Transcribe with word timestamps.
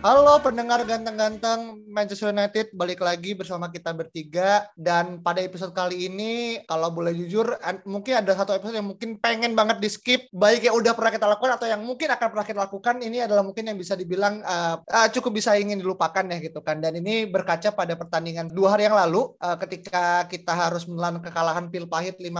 Halo 0.00 0.40
pendengar 0.40 0.80
ganteng-ganteng 0.88 1.84
Manchester 1.84 2.32
United, 2.32 2.72
balik 2.72 3.04
lagi 3.04 3.36
bersama 3.36 3.68
kita 3.68 3.92
bertiga. 3.92 4.64
Dan 4.72 5.20
pada 5.20 5.44
episode 5.44 5.76
kali 5.76 6.08
ini 6.08 6.56
kalau 6.64 6.88
boleh 6.88 7.12
jujur 7.12 7.52
mungkin 7.84 8.24
ada 8.24 8.32
satu 8.32 8.56
episode 8.56 8.80
yang 8.80 8.88
mungkin 8.88 9.20
pengen 9.20 9.52
banget 9.52 9.76
di 9.76 9.92
skip 9.92 10.24
baik 10.32 10.64
yang 10.64 10.80
udah 10.80 10.96
pernah 10.96 11.12
kita 11.12 11.28
lakukan 11.28 11.52
atau 11.52 11.68
yang 11.68 11.84
mungkin 11.84 12.08
akan 12.16 12.28
pernah 12.32 12.46
kita 12.48 12.58
lakukan 12.64 12.96
ini 13.04 13.20
adalah 13.20 13.44
mungkin 13.44 13.68
yang 13.68 13.76
bisa 13.76 13.92
dibilang 13.92 14.40
uh, 14.40 14.80
cukup 15.12 15.36
bisa 15.36 15.52
ingin 15.60 15.76
dilupakan 15.76 16.24
ya 16.32 16.40
gitu 16.40 16.64
kan. 16.64 16.80
Dan 16.80 16.96
ini 16.96 17.28
berkaca 17.28 17.68
pada 17.68 17.92
pertandingan 17.92 18.48
dua 18.48 18.80
hari 18.80 18.88
yang 18.88 18.96
lalu 18.96 19.36
uh, 19.36 19.60
ketika 19.60 20.24
kita 20.32 20.56
harus 20.56 20.88
menelan 20.88 21.20
kekalahan 21.20 21.68
pil 21.68 21.84
pahit 21.84 22.16
5-0 22.16 22.32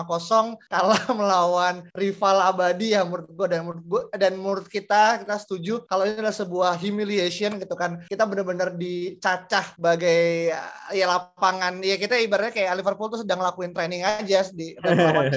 kalah 0.73 1.05
melawan 1.13 1.85
rival 1.93 2.41
abadi 2.41 2.97
ya 2.97 3.05
menurut 3.05 3.29
gue 3.29 3.47
dan 3.53 3.61
menurut 3.69 3.85
gue 3.85 4.03
dan 4.17 4.33
menurut 4.41 4.65
kita 4.65 5.21
kita 5.21 5.37
setuju 5.37 5.75
kalau 5.85 6.09
ini 6.09 6.17
adalah 6.17 6.33
sebuah 6.33 6.81
humiliation 6.81 7.50
gitu 7.59 7.75
kan. 7.75 8.05
Kita 8.07 8.29
benar-benar 8.29 8.77
dicacah 8.77 9.75
bagai 9.81 10.53
ya 10.95 11.07
lapangan. 11.09 11.81
Ya 11.83 11.97
kita 11.97 12.21
ibaratnya 12.21 12.55
kayak 12.55 12.79
Liverpool 12.79 13.11
tuh 13.11 13.21
sedang 13.25 13.41
lakuin 13.43 13.75
training 13.75 14.05
aja 14.05 14.47
di 14.53 14.77
lawan 14.85 15.33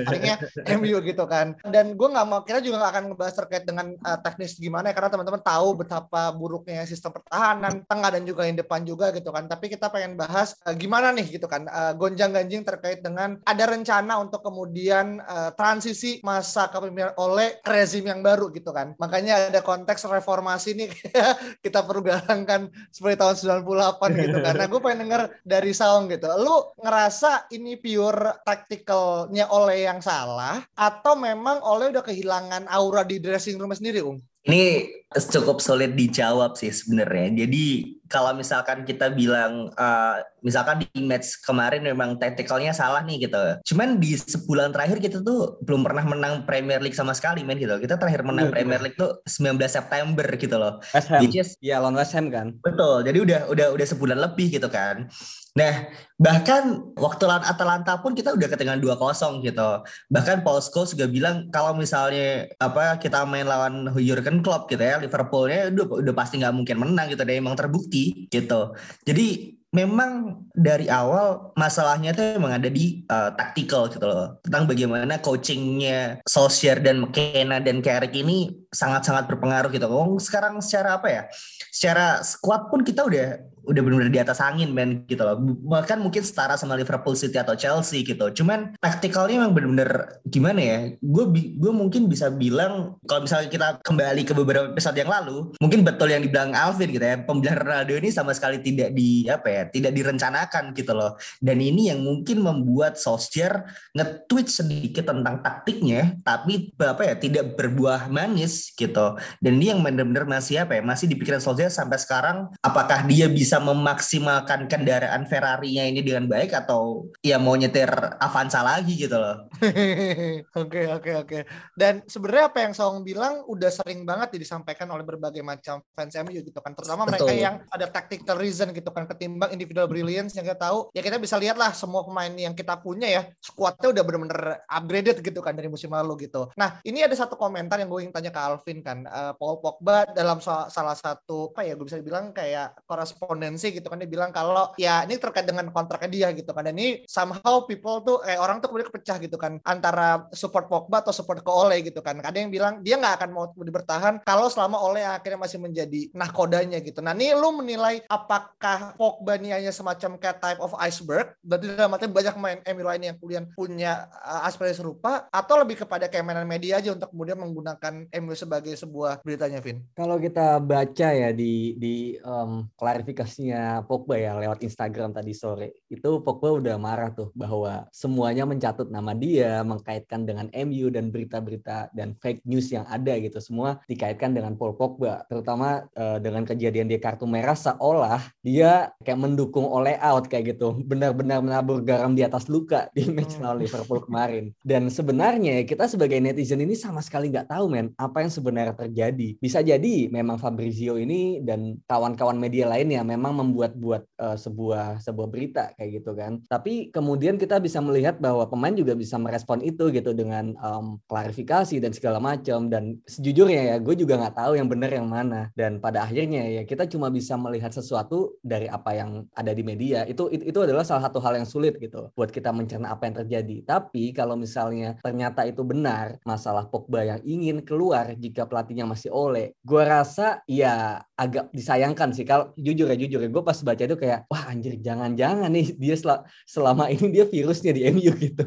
MU 0.78 0.98
gitu 1.02 1.24
kan. 1.26 1.58
Dan 1.66 1.96
gue 1.98 2.08
nggak 2.08 2.28
mau 2.28 2.42
kita 2.44 2.60
juga 2.60 2.84
nggak 2.84 2.92
akan 2.94 3.04
ngebahas 3.14 3.36
terkait 3.40 3.64
dengan 3.64 3.96
uh, 4.04 4.20
teknis 4.22 4.60
gimana 4.60 4.92
ya 4.92 4.94
karena 4.94 5.10
teman-teman 5.10 5.42
tahu 5.42 5.68
betapa 5.80 6.30
buruknya 6.36 6.86
sistem 6.86 7.16
pertahanan 7.16 7.82
tengah 7.88 8.10
dan 8.14 8.24
juga 8.28 8.46
yang 8.46 8.60
depan 8.60 8.84
juga 8.84 9.10
gitu 9.16 9.32
kan. 9.32 9.48
Tapi 9.48 9.72
kita 9.72 9.90
pengen 9.90 10.20
bahas 10.20 10.54
uh, 10.68 10.76
gimana 10.76 11.16
nih 11.16 11.40
gitu 11.40 11.48
kan 11.48 11.66
uh, 11.66 11.96
gonjang 11.96 12.36
ganjing 12.36 12.62
terkait 12.62 13.00
dengan 13.00 13.40
ada 13.48 13.64
rencana 13.64 14.20
untuk 14.20 14.44
kemudian 14.44 15.24
uh, 15.24 15.56
transisi 15.56 16.20
masa 16.22 16.68
kepemimpinan 16.68 17.16
oleh 17.18 17.58
rezim 17.64 18.04
yang 18.04 18.20
baru 18.20 18.52
gitu 18.52 18.70
kan. 18.76 18.94
Makanya 19.00 19.50
ada 19.50 19.62
konteks 19.64 20.04
reformasi 20.06 20.76
nih 20.76 20.90
kita 21.66 21.82
perlu 21.82 22.03
galangkan 22.04 22.68
seperti 22.92 23.16
tahun 23.20 23.36
98 23.64 24.24
gitu 24.28 24.38
karena 24.44 24.64
gue 24.68 24.80
pengen 24.84 25.00
denger 25.08 25.22
dari 25.48 25.72
Saung 25.72 26.12
gitu 26.12 26.28
lu 26.40 26.76
ngerasa 26.84 27.48
ini 27.56 27.80
pure 27.80 28.44
tacticalnya 28.44 29.48
oleh 29.50 29.88
yang 29.88 30.04
salah 30.04 30.60
atau 30.76 31.16
memang 31.16 31.64
oleh 31.64 31.90
udah 31.96 32.04
kehilangan 32.04 32.68
aura 32.68 33.08
di 33.08 33.24
dressing 33.24 33.56
room 33.56 33.72
sendiri 33.72 34.04
Ung? 34.04 34.20
Ini 34.44 34.92
cukup 35.14 35.62
sulit 35.62 35.94
dijawab 35.94 36.58
sih 36.58 36.74
sebenarnya. 36.74 37.46
Jadi 37.46 37.96
kalau 38.10 38.34
misalkan 38.38 38.86
kita 38.86 39.10
bilang 39.10 39.74
uh, 39.74 40.22
misalkan 40.46 40.86
di 40.86 41.02
match 41.02 41.42
kemarin 41.42 41.82
memang 41.82 42.22
tacticalnya 42.22 42.76
salah 42.76 43.02
nih 43.02 43.26
gitu. 43.30 43.42
Cuman 43.74 43.98
di 43.98 44.14
sebulan 44.14 44.70
terakhir 44.70 45.02
kita 45.02 45.26
tuh 45.26 45.58
belum 45.66 45.82
pernah 45.82 46.06
menang 46.06 46.46
Premier 46.46 46.78
League 46.84 46.98
sama 46.98 47.16
sekali 47.18 47.42
men 47.42 47.58
gitu. 47.58 47.74
Kita 47.80 47.98
terakhir 47.98 48.22
menang 48.26 48.50
Betul. 48.50 48.56
Premier 48.58 48.82
League 48.84 48.98
tuh 48.98 49.22
19 49.26 49.58
September 49.66 50.28
gitu 50.36 50.56
loh. 50.60 50.78
West 50.94 51.10
Ham. 51.10 51.22
Iya 51.64 51.76
lawan 51.82 51.96
West 51.98 52.14
Ham 52.14 52.28
kan. 52.30 52.48
Betul. 52.62 53.02
Jadi 53.08 53.18
udah 53.22 53.40
udah 53.50 53.68
udah 53.74 53.88
sebulan 53.88 54.18
lebih 54.20 54.60
gitu 54.60 54.70
kan. 54.70 55.10
Nah, 55.54 55.86
bahkan 56.18 56.82
waktu 56.98 57.30
lawan 57.30 57.46
Atalanta 57.46 57.94
pun 58.02 58.18
kita 58.18 58.34
udah 58.34 58.50
ketinggalan 58.50 58.82
2-0 58.82 59.46
gitu. 59.46 59.70
Bahkan 60.10 60.42
Paul 60.42 60.66
Scholes 60.66 60.98
juga 60.98 61.06
bilang 61.06 61.54
kalau 61.54 61.78
misalnya 61.78 62.50
apa 62.58 62.98
kita 62.98 63.22
main 63.30 63.46
lawan 63.46 63.94
Jurgen 63.94 64.42
Klopp 64.42 64.66
gitu 64.66 64.82
ya, 64.82 64.98
Liverpoolnya 64.98 65.70
udah 65.70 65.86
udah 66.02 66.14
pasti 66.18 66.42
nggak 66.42 66.58
mungkin 66.58 66.78
menang 66.82 67.14
gitu 67.14 67.22
dan 67.22 67.38
emang 67.38 67.54
terbukti 67.54 68.26
gitu. 68.34 68.74
Jadi 69.06 69.54
memang 69.74 70.46
dari 70.54 70.86
awal 70.86 71.50
masalahnya 71.58 72.14
itu 72.14 72.38
memang 72.38 72.62
ada 72.62 72.70
di 72.70 73.02
uh, 73.10 73.34
tactical 73.34 73.90
gitu 73.90 74.06
loh 74.06 74.38
tentang 74.46 74.70
bagaimana 74.70 75.18
coachingnya 75.18 76.22
Solskjaer 76.30 76.78
dan 76.86 77.02
McKenna 77.02 77.58
dan 77.58 77.82
Carrick 77.82 78.14
ini 78.14 78.54
sangat-sangat 78.74 79.30
berpengaruh 79.30 79.70
gitu. 79.70 79.86
Oh, 79.88 80.18
sekarang 80.18 80.58
secara 80.60 80.98
apa 80.98 81.08
ya? 81.08 81.24
Secara 81.70 82.26
squad 82.26 82.74
pun 82.74 82.82
kita 82.82 83.06
udah 83.06 83.54
udah 83.64 83.80
benar-benar 83.80 84.12
di 84.12 84.20
atas 84.20 84.44
angin 84.44 84.76
men 84.76 85.08
gitu 85.08 85.24
loh 85.24 85.40
bahkan 85.64 85.96
mungkin 85.96 86.20
setara 86.20 86.60
sama 86.60 86.76
Liverpool 86.76 87.16
City 87.16 87.40
atau 87.40 87.56
Chelsea 87.56 88.04
gitu 88.04 88.44
cuman 88.44 88.76
taktikalnya 88.84 89.40
emang 89.40 89.56
benar-benar 89.56 90.20
gimana 90.28 90.60
ya 90.60 90.80
gue 91.00 91.26
gue 91.56 91.74
mungkin 91.74 92.12
bisa 92.12 92.28
bilang 92.28 93.00
kalau 93.08 93.24
misalnya 93.24 93.48
kita 93.48 93.68
kembali 93.80 94.22
ke 94.28 94.34
beberapa 94.36 94.68
episode 94.76 95.00
yang 95.00 95.08
lalu 95.08 95.56
mungkin 95.64 95.88
betul 95.88 96.12
yang 96.12 96.20
dibilang 96.20 96.52
Alvin 96.52 96.92
gitu 96.92 97.04
ya 97.04 97.16
pembelian 97.24 97.60
Ronaldo 97.64 97.96
ini 97.96 98.12
sama 98.12 98.36
sekali 98.36 98.60
tidak 98.60 98.92
di 98.92 99.32
apa 99.32 99.48
ya 99.48 99.64
tidak 99.72 99.96
direncanakan 99.96 100.76
gitu 100.76 100.92
loh 100.92 101.16
dan 101.40 101.58
ini 101.64 101.88
yang 101.88 102.04
mungkin 102.04 102.44
membuat 102.44 103.00
Solskjaer 103.00 103.64
nge-tweet 103.96 104.48
sedikit 104.52 105.08
tentang 105.08 105.40
taktiknya 105.40 106.20
tapi 106.28 106.76
apa 106.84 107.04
ya 107.08 107.16
tidak 107.16 107.56
berbuah 107.56 108.12
manis 108.12 108.63
gitu 108.78 109.20
dan 109.20 109.52
ini 109.60 109.76
yang 109.76 109.84
benar-benar 109.84 110.24
masih 110.24 110.64
apa 110.64 110.80
ya 110.80 110.82
masih 110.86 111.12
dipikiran 111.12 111.44
Solskjaer 111.44 111.74
sampai 111.74 112.00
sekarang 112.00 112.48
apakah 112.64 113.04
dia 113.10 113.28
bisa 113.28 113.60
memaksimalkan 113.60 114.72
kendaraan 114.72 115.28
Ferrari-nya 115.28 115.90
ini 115.90 116.00
dengan 116.00 116.30
baik 116.30 116.56
atau 116.56 117.12
ya 117.20 117.36
mau 117.42 117.58
nyetir 117.58 117.90
Avanza 118.22 118.64
lagi 118.64 118.96
gitu 118.96 119.18
loh. 119.18 119.50
Oke 120.64 120.86
oke 120.86 121.12
oke. 121.26 121.40
Dan 121.74 122.06
sebenarnya 122.06 122.46
apa 122.52 122.60
yang 122.64 122.74
Song 122.76 123.02
bilang 123.02 123.44
udah 123.50 123.70
sering 123.74 124.06
banget 124.06 124.38
disampaikan 124.38 124.86
oleh 124.92 125.02
berbagai 125.02 125.42
macam 125.42 125.82
fans 125.96 126.14
MU 126.24 126.40
gitu 126.40 126.60
kan. 126.60 126.76
Terutama 126.78 127.08
Betul. 127.08 127.26
mereka 127.26 127.34
yang 127.34 127.56
ada 127.70 127.88
tactical 127.90 128.38
reason 128.38 128.70
gitu 128.76 128.90
kan 128.94 129.08
ketimbang 129.10 129.52
individual 129.56 129.90
brilliance 129.90 130.36
yang 130.38 130.46
kita 130.46 130.60
tahu 130.70 130.94
ya 130.94 131.02
kita 131.02 131.18
bisa 131.18 131.40
lihat 131.40 131.58
lah 131.58 131.72
semua 131.74 132.06
pemain 132.06 132.32
yang 132.32 132.54
kita 132.54 132.78
punya 132.80 133.08
ya 133.10 133.22
squadnya 133.40 133.94
udah 133.94 134.04
bener-bener 134.04 134.42
upgraded 134.68 135.18
gitu 135.24 135.40
kan 135.42 135.56
dari 135.56 135.70
musim 135.72 135.90
lalu 135.90 136.28
gitu. 136.30 136.52
Nah 136.60 136.80
ini 136.86 137.02
ada 137.02 137.16
satu 137.16 137.40
komentar 137.40 137.80
yang 137.82 137.90
gue 137.90 138.00
ingin 138.06 138.14
tanya 138.14 138.32
ke 138.34 138.42
Alvin 138.54 138.86
kan. 138.86 139.10
Uh, 139.10 139.34
Paul 139.36 139.58
Pogba 139.58 140.06
dalam 140.14 140.38
salah 140.44 140.98
satu 140.98 141.50
apa 141.54 141.66
ya 141.66 141.74
gue 141.74 141.86
bisa 141.90 141.98
bilang 142.00 142.30
kayak 142.30 142.78
koresponden 142.86 143.24
korespondensi 143.24 143.74
gitu 143.74 143.88
kan. 143.90 143.98
Dia 144.00 144.10
bilang 144.10 144.32
kalau 144.32 144.72
ya 144.78 145.04
ini 145.04 145.18
terkait 145.18 145.44
dengan 145.44 145.68
kontraknya 145.74 146.10
dia 146.10 146.28
gitu 146.32 146.52
kan. 146.54 146.64
Dan 146.70 146.78
ini 146.78 147.04
somehow 147.10 147.66
people 147.66 148.00
tuh 148.04 148.18
eh 148.24 148.38
orang 148.38 148.60
tuh 148.60 148.70
kemudian 148.70 148.90
kepecah 148.90 149.18
gitu 149.20 149.36
kan 149.36 149.58
antara 149.66 150.28
support 150.32 150.68
Pogba 150.68 151.02
atau 151.04 151.12
support 151.16 151.42
ke 151.42 151.52
Ole 151.52 151.82
gitu 151.82 152.00
kan. 152.00 152.20
Ada 152.22 152.38
yang 152.38 152.54
bilang 152.54 152.80
dia 152.86 152.96
nggak 153.02 153.24
akan 153.24 153.30
mau 153.34 153.46
bertahan 153.54 154.14
kalau 154.24 154.48
selama 154.48 154.80
Ole 154.80 155.02
akhirnya 155.02 155.40
masih 155.42 155.60
menjadi 155.60 156.14
nahkodanya 156.14 156.80
gitu. 156.84 157.02
Nah 157.02 157.18
ini 157.18 157.34
lu 157.34 157.56
menilai 157.58 158.06
apakah 158.08 158.94
Pogba 158.96 159.36
ini 159.40 159.50
hanya 159.54 159.72
semacam 159.74 160.16
kayak 160.20 160.38
type 160.40 160.62
of 160.62 160.76
iceberg? 160.78 161.34
Berarti 161.42 161.66
dalam 161.74 161.94
artinya 161.96 162.14
banyak 162.14 162.36
main 162.38 162.60
MU 162.76 162.84
lain 162.84 163.02
yang 163.04 163.16
kemudian 163.18 163.44
punya 163.54 164.08
uh, 164.22 164.46
aspirasi 164.46 164.84
serupa 164.84 165.26
atau 165.32 165.56
lebih 165.62 165.86
kepada 165.86 166.08
kayak 166.12 166.26
mainan 166.26 166.48
media 166.48 166.78
aja 166.78 166.94
untuk 166.94 167.10
kemudian 167.12 167.40
menggunakan 167.40 168.08
MU 168.22 168.34
sebagai 168.48 168.74
sebuah 168.80 169.20
beritanya 169.20 169.60
Vin? 169.60 169.84
Kalau 169.92 170.16
kita 170.16 170.64
baca 170.64 171.10
ya 171.12 171.36
di 171.36 171.76
di 171.76 172.16
um, 172.24 172.72
klarifikasi 172.80 173.44
postnya 173.44 173.84
Pogba 173.90 174.16
ya 174.16 174.38
lewat 174.40 174.64
Instagram 174.64 175.12
tadi 175.12 175.34
sore 175.36 175.84
itu 175.92 176.22
Pogba 176.24 176.54
udah 176.54 176.78
marah 176.80 177.10
tuh 177.12 177.34
bahwa 177.36 177.90
semuanya 177.92 178.48
mencatut 178.48 178.88
nama 178.88 179.12
dia 179.18 179.66
mengkaitkan 179.66 180.24
dengan 180.24 180.48
MU 180.54 180.88
dan 180.94 181.12
berita-berita 181.12 181.92
dan 181.92 182.16
fake 182.22 182.46
news 182.48 182.72
yang 182.72 182.88
ada 182.88 183.18
gitu. 183.20 183.42
Semua 183.44 183.82
dikaitkan 183.90 184.32
dengan 184.32 184.56
Paul 184.56 184.78
Pogba 184.78 185.26
terutama 185.28 185.90
uh, 185.98 186.22
dengan 186.22 186.48
kejadian 186.48 186.88
dia 186.88 187.02
kartu 187.02 187.28
merah 187.28 187.58
seolah 187.58 188.22
dia 188.46 188.96
kayak 189.02 189.20
mendukung 189.20 189.68
oleh 189.68 190.00
out 190.00 190.32
kayak 190.32 190.56
gitu. 190.56 190.80
Benar-benar 190.86 191.44
menabur 191.44 191.84
garam 191.84 192.16
di 192.16 192.24
atas 192.24 192.48
luka 192.48 192.88
di 192.96 193.10
match 193.12 193.42
lawan 193.44 193.60
hmm. 193.60 193.66
Liverpool 193.68 194.02
kemarin. 194.08 194.56
Dan 194.64 194.88
sebenarnya 194.88 195.66
kita 195.68 195.90
sebagai 195.90 196.22
netizen 196.22 196.64
ini 196.64 196.80
sama 196.80 197.04
sekali 197.04 197.28
nggak 197.34 197.52
tahu 197.52 197.66
men 197.68 197.92
apa 198.00 198.23
yang 198.24 198.32
sebenarnya 198.32 198.76
terjadi. 198.76 199.36
Bisa 199.38 199.60
jadi 199.60 200.08
memang 200.08 200.40
Fabrizio 200.40 200.96
ini 200.96 201.44
dan 201.44 201.80
kawan-kawan 201.86 202.40
media 202.40 202.72
lainnya 202.72 203.04
memang 203.04 203.36
membuat-buat 203.36 204.04
uh, 204.20 204.38
sebuah 204.40 205.04
sebuah 205.04 205.28
berita 205.28 205.76
kayak 205.76 206.02
gitu 206.02 206.12
kan. 206.16 206.40
Tapi 206.48 206.90
kemudian 206.90 207.36
kita 207.36 207.60
bisa 207.60 207.84
melihat 207.84 208.18
bahwa 208.24 208.48
pemain 208.48 208.74
juga 208.74 208.96
bisa 208.96 209.20
merespon 209.20 209.60
itu 209.60 209.92
gitu 209.92 210.16
dengan 210.16 210.56
um, 210.64 210.98
klarifikasi 211.12 211.78
dan 211.84 211.92
segala 211.92 212.24
macam. 212.24 212.72
Dan 212.72 213.04
sejujurnya 213.04 213.76
ya, 213.76 213.76
gue 213.84 213.96
juga 214.00 214.20
nggak 214.20 214.36
tahu 214.40 214.54
yang 214.56 214.68
benar 214.72 214.92
yang 214.94 215.08
mana. 215.10 215.52
Dan 215.54 215.84
pada 215.84 216.08
akhirnya 216.08 216.48
ya 216.48 216.64
kita 216.64 216.88
cuma 216.88 217.12
bisa 217.12 217.36
melihat 217.36 217.76
sesuatu 217.76 218.40
dari 218.40 218.72
apa 218.72 218.96
yang 218.96 219.28
ada 219.36 219.52
di 219.52 219.64
media. 219.66 220.08
Itu, 220.08 220.32
itu 220.32 220.60
adalah 220.64 220.88
salah 220.88 221.10
satu 221.10 221.20
hal 221.20 221.42
yang 221.42 221.48
sulit 221.50 221.76
gitu 221.82 222.14
buat 222.16 222.32
kita 222.32 222.54
mencerna 222.54 222.94
apa 222.94 223.10
yang 223.10 223.16
terjadi. 223.26 223.58
Tapi 223.66 224.14
kalau 224.16 224.38
misalnya 224.38 224.96
ternyata 225.02 225.44
itu 225.44 225.66
benar 225.66 226.22
masalah 226.24 226.70
Pogba 226.70 227.04
yang 227.04 227.22
ingin 227.26 227.66
keluar 227.66 228.13
jika 228.18 228.50
pelatihnya 228.50 228.86
masih 228.88 229.10
oleh, 229.14 229.54
gue 229.62 229.84
rasa 229.84 230.42
ya 230.50 231.04
agak 231.14 231.54
disayangkan 231.54 232.10
sih. 232.12 232.26
Kalau 232.26 232.52
jujur 232.58 232.90
ya 232.90 232.98
jujur 232.98 233.22
ya 233.22 233.30
gue 233.30 233.44
pas 233.46 233.56
baca 233.62 233.84
itu 233.86 233.98
kayak 233.98 234.26
wah 234.28 234.50
anjir 234.50 234.76
jangan-jangan 234.82 235.50
nih 235.54 235.78
dia 235.78 235.96
sel 235.96 236.26
selama 236.50 236.90
ini 236.90 237.14
dia 237.14 237.26
virusnya 237.30 237.72
di 237.72 237.86
MU 237.94 238.12
gitu. 238.26 238.46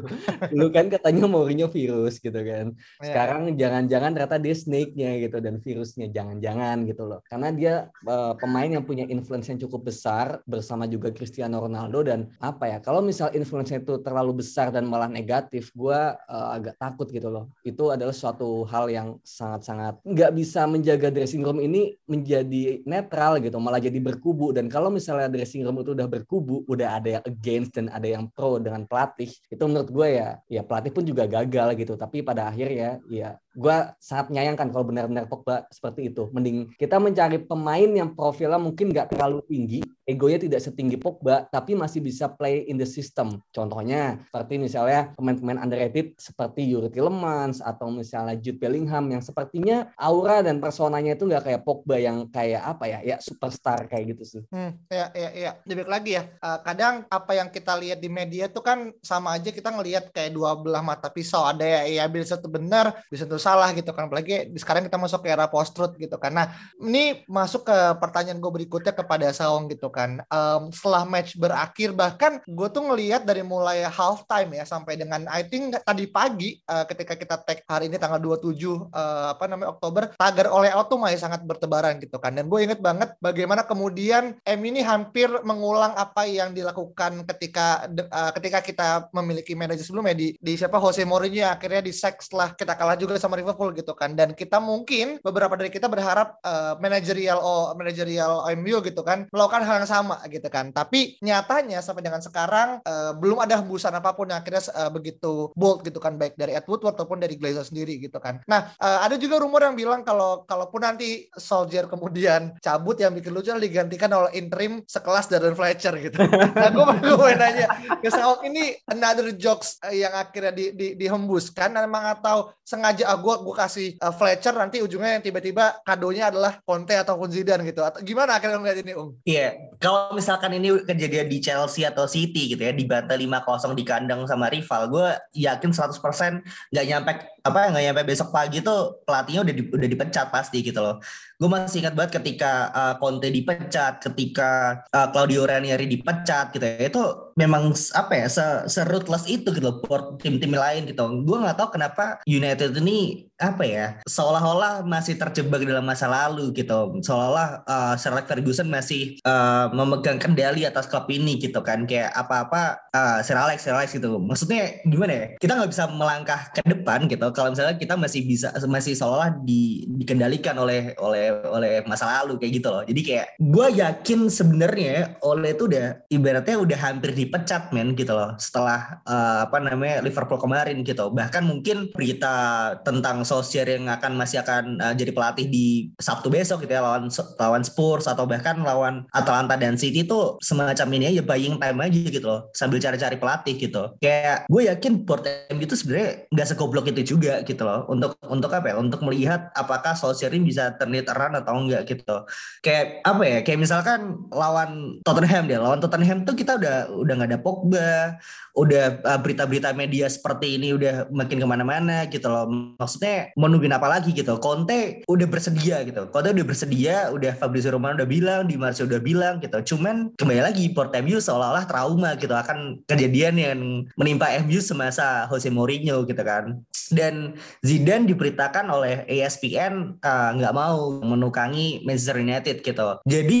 Lu 0.51 0.67
kan 0.69 0.91
katanya 0.91 1.25
Mourinho 1.25 1.71
virus 1.71 2.19
gitu 2.19 2.35
kan. 2.35 2.75
Iya. 2.77 3.05
sekarang 3.07 3.55
jangan-jangan 3.55 4.11
ternyata 4.13 4.37
dia 4.37 4.55
snake-nya 4.55 5.11
gitu 5.23 5.37
dan 5.39 5.55
virusnya. 5.57 6.07
Jangan-jangan 6.11 6.83
gitu 6.85 7.03
loh. 7.07 7.19
Karena 7.25 7.49
dia 7.55 7.73
uh, 8.05 8.35
pemain 8.35 8.67
yang 8.67 8.83
punya 8.83 9.07
influence 9.07 9.47
yang 9.47 9.59
cukup 9.63 9.87
besar 9.87 10.43
bersama 10.43 10.85
juga 10.85 11.09
Cristiano 11.15 11.63
Ronaldo 11.63 12.03
dan 12.03 12.27
apa 12.43 12.67
ya 12.67 12.77
kalau 12.83 12.99
misal 12.99 13.31
influence 13.31 13.71
itu 13.71 13.99
terlalu 14.03 14.43
besar 14.43 14.69
dan 14.69 14.85
malah 14.85 15.07
negatif 15.07 15.71
gue 15.71 15.99
uh, 16.15 16.49
agak 16.51 16.75
takut 16.75 17.07
gitu 17.07 17.31
loh. 17.31 17.49
Itu 17.63 17.95
adalah 17.95 18.13
suatu 18.13 18.67
hal 18.67 18.91
yang 18.91 19.17
sangat-sangat 19.59 19.93
nggak 20.07 20.31
bisa 20.31 20.61
menjaga 20.69 21.07
dressing 21.11 21.43
room 21.43 21.59
ini 21.59 21.97
menjadi 22.07 22.37
jadi 22.47 22.85
netral 22.85 23.41
gitu, 23.41 23.57
malah 23.57 23.81
jadi 23.81 23.97
berkubu. 23.99 24.53
Dan 24.53 24.69
kalau 24.69 24.93
misalnya 24.93 25.27
dressing 25.27 25.65
room 25.65 25.81
itu 25.81 25.91
udah 25.93 26.07
berkubu, 26.07 26.63
udah 26.69 27.01
ada 27.01 27.09
yang 27.19 27.23
against 27.25 27.75
dan 27.75 27.89
ada 27.89 28.05
yang 28.05 28.29
pro 28.29 28.61
dengan 28.61 28.85
pelatih, 28.85 29.29
itu 29.29 29.63
menurut 29.65 29.89
gue 29.89 30.07
ya, 30.21 30.29
ya 30.47 30.61
pelatih 30.63 30.91
pun 30.93 31.03
juga 31.03 31.25
gagal 31.25 31.75
gitu. 31.77 31.93
Tapi 31.97 32.21
pada 32.21 32.49
akhirnya 32.49 33.01
ya 33.09 33.35
gue 33.57 33.77
sangat 33.97 34.29
menyayangkan 34.29 34.69
kalau 34.69 34.85
benar-benar 34.85 35.25
Pogba 35.25 35.65
seperti 35.73 36.13
itu. 36.13 36.29
Mending 36.29 36.77
kita 36.77 37.01
mencari 37.01 37.41
pemain 37.41 37.89
yang 37.89 38.13
profilnya 38.13 38.61
mungkin 38.61 38.93
nggak 38.93 39.17
terlalu 39.17 39.41
tinggi, 39.49 39.81
egonya 40.05 40.37
tidak 40.37 40.61
setinggi 40.61 41.01
Pogba, 41.01 41.49
tapi 41.49 41.73
masih 41.73 42.05
bisa 42.05 42.29
play 42.29 42.69
in 42.69 42.77
the 42.77 42.85
system. 42.85 43.41
Contohnya 43.49 44.21
seperti 44.29 44.61
misalnya 44.61 45.17
pemain-pemain 45.17 45.57
underrated 45.57 46.13
seperti 46.21 46.69
Yuri 46.69 46.93
Tillemans 46.93 47.65
atau 47.65 47.89
misalnya 47.89 48.37
Jude 48.37 48.61
Bellingham 48.61 49.09
yang 49.09 49.25
sepertinya 49.25 49.89
aura 49.97 50.45
dan 50.45 50.61
personanya 50.61 51.17
itu 51.17 51.25
nggak 51.25 51.49
kayak 51.49 51.61
Pogba 51.65 51.97
yang 51.97 52.29
kayak 52.29 52.61
apa 52.61 52.85
ya, 52.85 52.99
ya 53.01 53.17
superstar 53.17 53.89
kayak 53.89 54.13
gitu 54.13 54.23
sih. 54.37 54.41
Hmm, 54.53 54.77
ya, 54.85 55.09
ya, 55.17 55.29
ya. 55.33 55.51
Lebih 55.65 55.89
lagi 55.89 56.13
ya, 56.13 56.29
uh, 56.45 56.61
kadang 56.61 57.09
apa 57.09 57.33
yang 57.33 57.49
kita 57.49 57.73
lihat 57.73 57.97
di 57.97 58.09
media 58.13 58.45
itu 58.45 58.61
kan 58.61 58.93
sama 59.01 59.33
aja 59.33 59.49
kita 59.49 59.73
ngelihat 59.73 60.13
kayak 60.13 60.37
dua 60.37 60.53
belah 60.53 60.85
mata 60.85 61.09
pisau. 61.09 61.41
Ada 61.41 61.65
ya, 61.65 61.81
ya 61.89 62.05
bisa 62.05 62.37
itu 62.37 62.45
benar, 62.45 62.93
bisa 63.09 63.25
itu 63.25 63.46
salah 63.47 63.71
gitu 63.71 63.95
kan. 63.95 64.11
Apalagi 64.11 64.51
sekarang 64.59 64.83
kita 64.83 64.99
masuk 64.99 65.23
ke 65.23 65.31
era 65.31 65.47
post 65.47 65.71
truth 65.71 65.95
gitu 65.95 66.19
karena 66.19 66.51
ini 66.83 67.23
masuk 67.31 67.63
ke 67.63 67.77
pertanyaan 68.03 68.43
gue 68.43 68.51
berikutnya 68.51 68.91
kepada 68.91 69.31
Saung 69.31 69.71
gitu 69.71 69.87
kan. 69.87 70.19
Um, 70.27 70.69
setelah 70.75 71.07
match 71.07 71.39
berakhir 71.39 71.95
bahkan 71.95 72.43
gue 72.43 72.67
tuh 72.67 72.83
ngelihat 72.83 73.23
dari 73.23 73.47
mulai 73.47 73.87
half 73.87 74.27
time 74.27 74.59
ya 74.59 74.67
sampai 74.67 74.99
dengan 74.99 75.23
I 75.31 75.47
think 75.47 75.71
tadi 75.79 76.05
pagi 76.11 76.59
uh, 76.67 76.83
ketika 76.83 77.15
kita 77.15 77.35
tag 77.47 77.63
hari 77.63 77.87
ini 77.87 77.95
tanggal 77.95 78.19
27 78.19 78.27
uh, 78.27 78.91
eh, 78.91 79.27
apa 79.31 79.45
namanya 79.47 79.71
Oktober 79.77 80.11
tagar 80.19 80.51
oleh 80.51 80.73
auto 80.73 80.99
masih 80.99 81.21
sangat 81.21 81.47
bertebaran 81.47 82.01
gitu 82.03 82.19
kan. 82.19 82.35
Dan 82.35 82.51
gue 82.51 82.59
inget 82.59 82.83
banget 82.83 83.15
bagaimana 83.23 83.63
kemudian 83.63 84.35
M 84.43 84.61
ini 84.67 84.83
hampir 84.83 85.31
mengulang 85.47 85.95
apa 85.95 86.27
yang 86.27 86.51
dilakukan 86.51 87.23
ketika 87.23 87.87
uh, 87.87 88.31
ketika 88.35 88.59
kita 88.59 88.87
memiliki 89.15 89.53
manajer 89.55 89.85
sebelumnya 89.85 90.17
di, 90.17 90.35
di 90.35 90.53
siapa? 90.57 90.75
Jose 90.81 91.05
Mourinho 91.07 91.47
akhirnya 91.47 91.81
di 91.85 91.93
sack 91.93 92.25
setelah 92.25 92.51
kita 92.57 92.73
kalah 92.73 92.97
juga 92.97 93.15
sama 93.21 93.36
Liverpool 93.37 93.71
gitu 93.77 93.93
kan. 93.93 94.17
Dan 94.17 94.33
kita 94.33 94.57
mungkin 94.57 95.21
beberapa 95.21 95.53
dari 95.53 95.69
kita 95.69 95.85
berharap 95.85 96.41
uh, 96.41 96.75
manajerial 96.81 97.37
oh 97.37 97.71
manajerial 97.77 98.43
MU 98.57 98.81
gitu 98.81 99.01
kan 99.05 99.29
melakukan 99.29 99.63
hal 99.63 99.85
yang 99.85 99.89
sama 99.89 100.17
gitu 100.27 100.49
kan. 100.49 100.73
Tapi 100.73 101.21
nyatanya 101.21 101.79
sampai 101.85 102.01
dengan 102.01 102.19
sekarang 102.19 102.81
uh, 102.81 103.13
belum 103.15 103.39
ada 103.45 103.61
hembusan 103.61 103.93
apa 103.93 104.17
pun 104.17 104.27
yang 104.33 104.41
akhirnya 104.41 104.65
uh, 104.73 104.89
begitu 104.89 105.53
bold 105.53 105.85
gitu 105.85 106.01
kan. 106.01 106.17
Baik 106.17 106.33
dari 106.33 106.57
Ed 106.57 106.65
Woodward 106.65 106.97
ataupun 106.97 107.21
dari 107.21 107.37
Glazer 107.37 107.63
sendiri 107.63 108.01
gitu 108.01 108.17
kan. 108.17 108.41
Nah 108.49 108.73
uh, 108.81 109.05
ada 109.05 109.15
juga 109.21 109.37
rumor 109.37 109.61
yang 109.61 109.77
bilang 109.77 110.01
kalau 110.01 110.43
kalaupun 110.49 110.81
nanti 110.81 111.29
Soldier 111.37 111.85
kemudian 111.85 112.57
cabut 112.59 112.97
yang 112.97 113.13
bikin 113.13 113.31
lucu 113.31 113.53
digantikan 113.53 114.09
oleh 114.13 114.31
interim 114.39 114.81
sekelas 114.87 115.29
Darren 115.29 115.53
Fletcher 115.53 115.93
gitu. 115.99 116.19
Nah 116.57 116.73
gue 116.73 116.83
mau 116.83 117.29
nanya 117.29 117.67
ke 118.01 118.09
ini 118.47 118.73
another 118.89 119.29
jokes 119.35 119.77
yang 119.93 120.13
akhirnya 120.15 120.53
di, 120.55 120.65
di, 120.73 120.87
dihembuskan 120.97 121.75
memang 121.75 122.17
atau 122.17 122.53
sengaja 122.63 123.13
gue 123.19 123.35
gue 123.43 123.55
kasih 123.55 123.87
uh, 123.99 124.13
Fletcher 124.13 124.55
nanti 124.55 124.79
ujungnya 124.79 125.19
yang 125.19 125.23
tiba-tiba 125.23 125.81
kadonya 125.83 126.29
adalah 126.29 126.61
Conte 126.63 126.95
ataupun 126.95 127.29
Zidane 127.29 127.67
gitu. 127.67 127.83
Atau 127.83 128.01
gimana 128.05 128.37
akhirnya 128.37 128.57
ngeliat 128.61 128.79
ini, 128.81 128.93
Ung? 128.95 129.17
Iya, 129.27 129.37
yeah. 129.37 129.51
kalau 129.81 130.13
misalkan 130.15 130.55
ini 130.55 130.81
kejadian 130.85 131.27
di 131.27 131.37
Chelsea 131.43 131.83
atau 131.83 132.05
City 132.05 132.53
gitu 132.53 132.61
ya, 132.61 132.71
dibantai 132.71 133.17
5-0 133.19 133.73
di 133.77 133.83
kandang 133.83 134.23
sama 134.25 134.47
rival, 134.47 134.81
gue 134.89 135.07
yakin 135.35 135.71
100% 135.73 136.73
nggak 136.73 136.85
nyampe 136.85 137.11
apa 137.47 137.59
nggak 137.71 137.83
nyampe 137.91 138.01
besok 138.03 138.29
pagi 138.35 138.59
tuh 138.59 138.99
pelatihnya 139.07 139.41
udah 139.47 139.55
di, 139.55 139.63
udah 139.71 139.87
dipecat 139.87 140.27
pasti 140.31 140.63
gitu 140.63 140.79
loh. 140.79 140.99
Gue 141.37 141.49
masih 141.49 141.85
ingat 141.85 141.93
banget 141.93 142.17
ketika 142.17 142.73
uh, 142.73 142.93
Conte 142.97 143.29
dipecat, 143.29 144.01
ketika 144.01 144.81
uh, 144.89 145.07
Claudio 145.13 145.45
Ranieri 145.45 145.85
dipecat 145.85 146.49
gitu 146.53 146.65
ya. 146.65 146.89
Itu 146.89 147.03
memang 147.37 147.77
apa 147.93 148.13
ya 148.17 148.27
se, 148.27 148.65
se 148.65 148.81
itu 149.29 149.49
gitu 149.53 149.61
loh 149.61 150.17
tim-tim 150.17 150.51
lain 150.51 150.89
gitu. 150.89 151.05
Gue 151.21 151.37
nggak 151.37 151.57
tahu 151.61 151.77
kenapa 151.77 152.17
United 152.25 152.73
ini 152.81 153.27
apa 153.37 153.63
ya 153.69 153.85
seolah-olah 154.09 154.81
masih 154.81 155.13
terjebak 155.13 155.61
dalam 155.61 155.85
masa 155.85 156.09
lalu 156.09 156.49
gitu 156.57 156.97
seolah-olah 157.05 157.61
uh, 157.69 157.93
Sir 157.93 158.09
Alex 158.09 158.25
Ferguson 158.25 158.65
masih 158.65 159.21
uh, 159.21 159.69
memegang 159.69 160.17
kendali 160.17 160.65
atas 160.65 160.89
klub 160.89 161.05
ini 161.13 161.37
gitu 161.37 161.61
kan 161.61 161.85
kayak 161.85 162.09
apa-apa 162.17 162.81
uh, 162.97 163.21
Sir 163.21 163.37
Alex 163.37 163.61
Sir 163.61 163.77
Alex 163.77 163.93
gitu 163.93 164.17
maksudnya 164.17 164.81
gimana 164.89 165.13
ya 165.13 165.25
kita 165.37 165.53
nggak 165.53 165.69
bisa 165.69 165.85
melangkah 165.93 166.49
ke 166.49 166.65
depan 166.65 167.05
gitu 167.05 167.29
kalau 167.29 167.53
misalnya 167.53 167.77
kita 167.77 167.93
masih 167.93 168.25
bisa 168.25 168.49
masih 168.65 168.97
seolah 168.97 169.29
di, 169.45 169.85
dikendalikan 170.01 170.57
oleh 170.57 170.97
oleh 170.97 171.26
oleh 171.47 171.83
masa 171.85 172.07
lalu 172.21 172.39
kayak 172.41 172.53
gitu 172.61 172.67
loh. 172.71 172.83
Jadi 172.83 173.01
kayak 173.03 173.27
gue 173.37 173.67
yakin 173.79 174.19
sebenarnya 174.27 175.19
oleh 175.23 175.53
itu 175.53 175.69
udah 175.69 175.87
ibaratnya 176.09 176.57
udah 176.57 176.77
hampir 176.79 177.11
dipecat 177.13 177.71
men 177.71 177.93
gitu 177.93 178.11
loh. 178.11 178.35
Setelah 178.41 179.01
uh, 179.05 179.47
apa 179.47 179.57
namanya 179.61 180.01
Liverpool 180.01 180.41
kemarin 180.41 180.81
gitu. 180.81 181.09
Bahkan 181.13 181.43
mungkin 181.45 181.91
berita 181.93 182.35
tentang 182.81 183.23
Solskjaer 183.23 183.79
yang 183.79 183.87
akan 183.91 184.17
masih 184.17 184.41
akan 184.41 184.79
uh, 184.81 184.93
jadi 184.97 185.11
pelatih 185.11 185.47
di 185.47 185.91
Sabtu 185.99 186.31
besok 186.31 186.63
gitu 186.65 186.73
ya 186.73 186.81
lawan 186.83 187.09
lawan 187.37 187.63
Spurs 187.63 188.05
atau 188.07 188.25
bahkan 188.25 188.59
lawan 188.61 189.05
Atalanta 189.13 189.55
dan 189.55 189.75
City 189.75 190.03
itu 190.07 190.37
semacam 190.41 190.87
ini 190.97 191.17
aja 191.17 191.21
buying 191.23 191.57
time 191.59 191.79
aja 191.83 191.99
gitu 192.09 192.27
loh. 192.27 192.41
Sambil 192.53 192.81
cari-cari 192.81 193.17
pelatih 193.19 193.55
gitu. 193.57 193.83
Kayak 194.01 194.47
gue 194.47 194.61
yakin 194.69 194.93
board 195.03 195.25
MU 195.53 195.63
itu 195.63 195.75
sebenarnya 195.75 196.29
nggak 196.31 196.47
segoblok 196.53 196.85
itu 196.91 197.15
juga 197.15 197.41
gitu 197.43 197.63
loh. 197.63 197.85
Untuk 197.91 198.17
untuk 198.27 198.51
apa 198.53 198.73
ya? 198.73 198.75
Untuk 198.79 199.01
melihat 199.03 199.51
apakah 199.53 199.93
Solskjaer 199.93 200.37
bisa 200.41 200.73
turn 200.77 200.93
around 201.17 201.35
atau 201.41 201.57
enggak 201.57 201.89
gitu. 201.89 202.23
Kayak 202.61 203.01
apa 203.01 203.23
ya 203.25 203.39
kayak 203.41 203.59
misalkan 203.59 204.29
lawan 204.29 205.01
Tottenham 205.01 205.49
dia 205.49 205.57
lawan 205.57 205.81
Tottenham 205.81 206.21
tuh 206.23 206.37
kita 206.37 206.61
udah 206.61 206.93
udah 206.93 207.13
nggak 207.17 207.29
ada 207.33 207.39
Pogba 207.41 208.21
udah 208.57 209.05
uh, 209.05 209.19
berita-berita 209.21 209.69
media 209.77 210.09
seperti 210.09 210.57
ini 210.57 210.73
udah 210.73 211.05
makin 211.13 211.37
ke 211.37 211.47
mana-mana 211.47 212.09
gitu 212.09 212.25
loh. 212.25 212.49
Maksudnya 212.81 213.29
mau 213.37 213.45
nungguin 213.45 213.71
apa 213.77 213.85
lagi 213.85 214.09
gitu? 214.17 214.41
Conte 214.41 215.05
udah 215.05 215.27
bersedia 215.29 215.85
gitu. 215.85 216.09
Conte 216.09 216.33
udah 216.33 216.45
bersedia 216.45 217.13
udah 217.13 217.37
Fabrizio 217.37 217.77
Romano 217.77 218.01
udah 218.01 218.09
bilang 218.09 218.49
Di 218.49 218.57
Marcio 218.57 218.89
udah 218.89 218.97
bilang 218.97 219.37
gitu. 219.37 219.77
Cuman 219.77 220.17
kembali 220.17 220.41
lagi 220.41 220.73
Port 220.73 220.89
MU 220.97 221.21
seolah-olah 221.21 221.69
trauma 221.69 222.17
gitu 222.17 222.33
akan 222.33 222.81
kejadian 222.89 223.35
yang 223.37 223.59
menimpa 223.93 224.33
MU 224.41 224.57
semasa 224.57 225.29
Jose 225.29 225.53
Mourinho 225.53 226.01
gitu 226.09 226.23
kan. 226.25 226.57
Dan 226.89 227.37
Zidane 227.61 228.09
diberitakan 228.09 228.65
oleh 228.73 229.05
ESPN 229.05 230.01
uh, 230.01 230.29
nggak 230.33 230.53
uh, 230.53 230.57
mau 230.57 230.77
menukangi 231.07 231.87
Manchester 231.87 232.19
United 232.19 232.59
gitu 232.59 232.99
jadi 233.07 233.39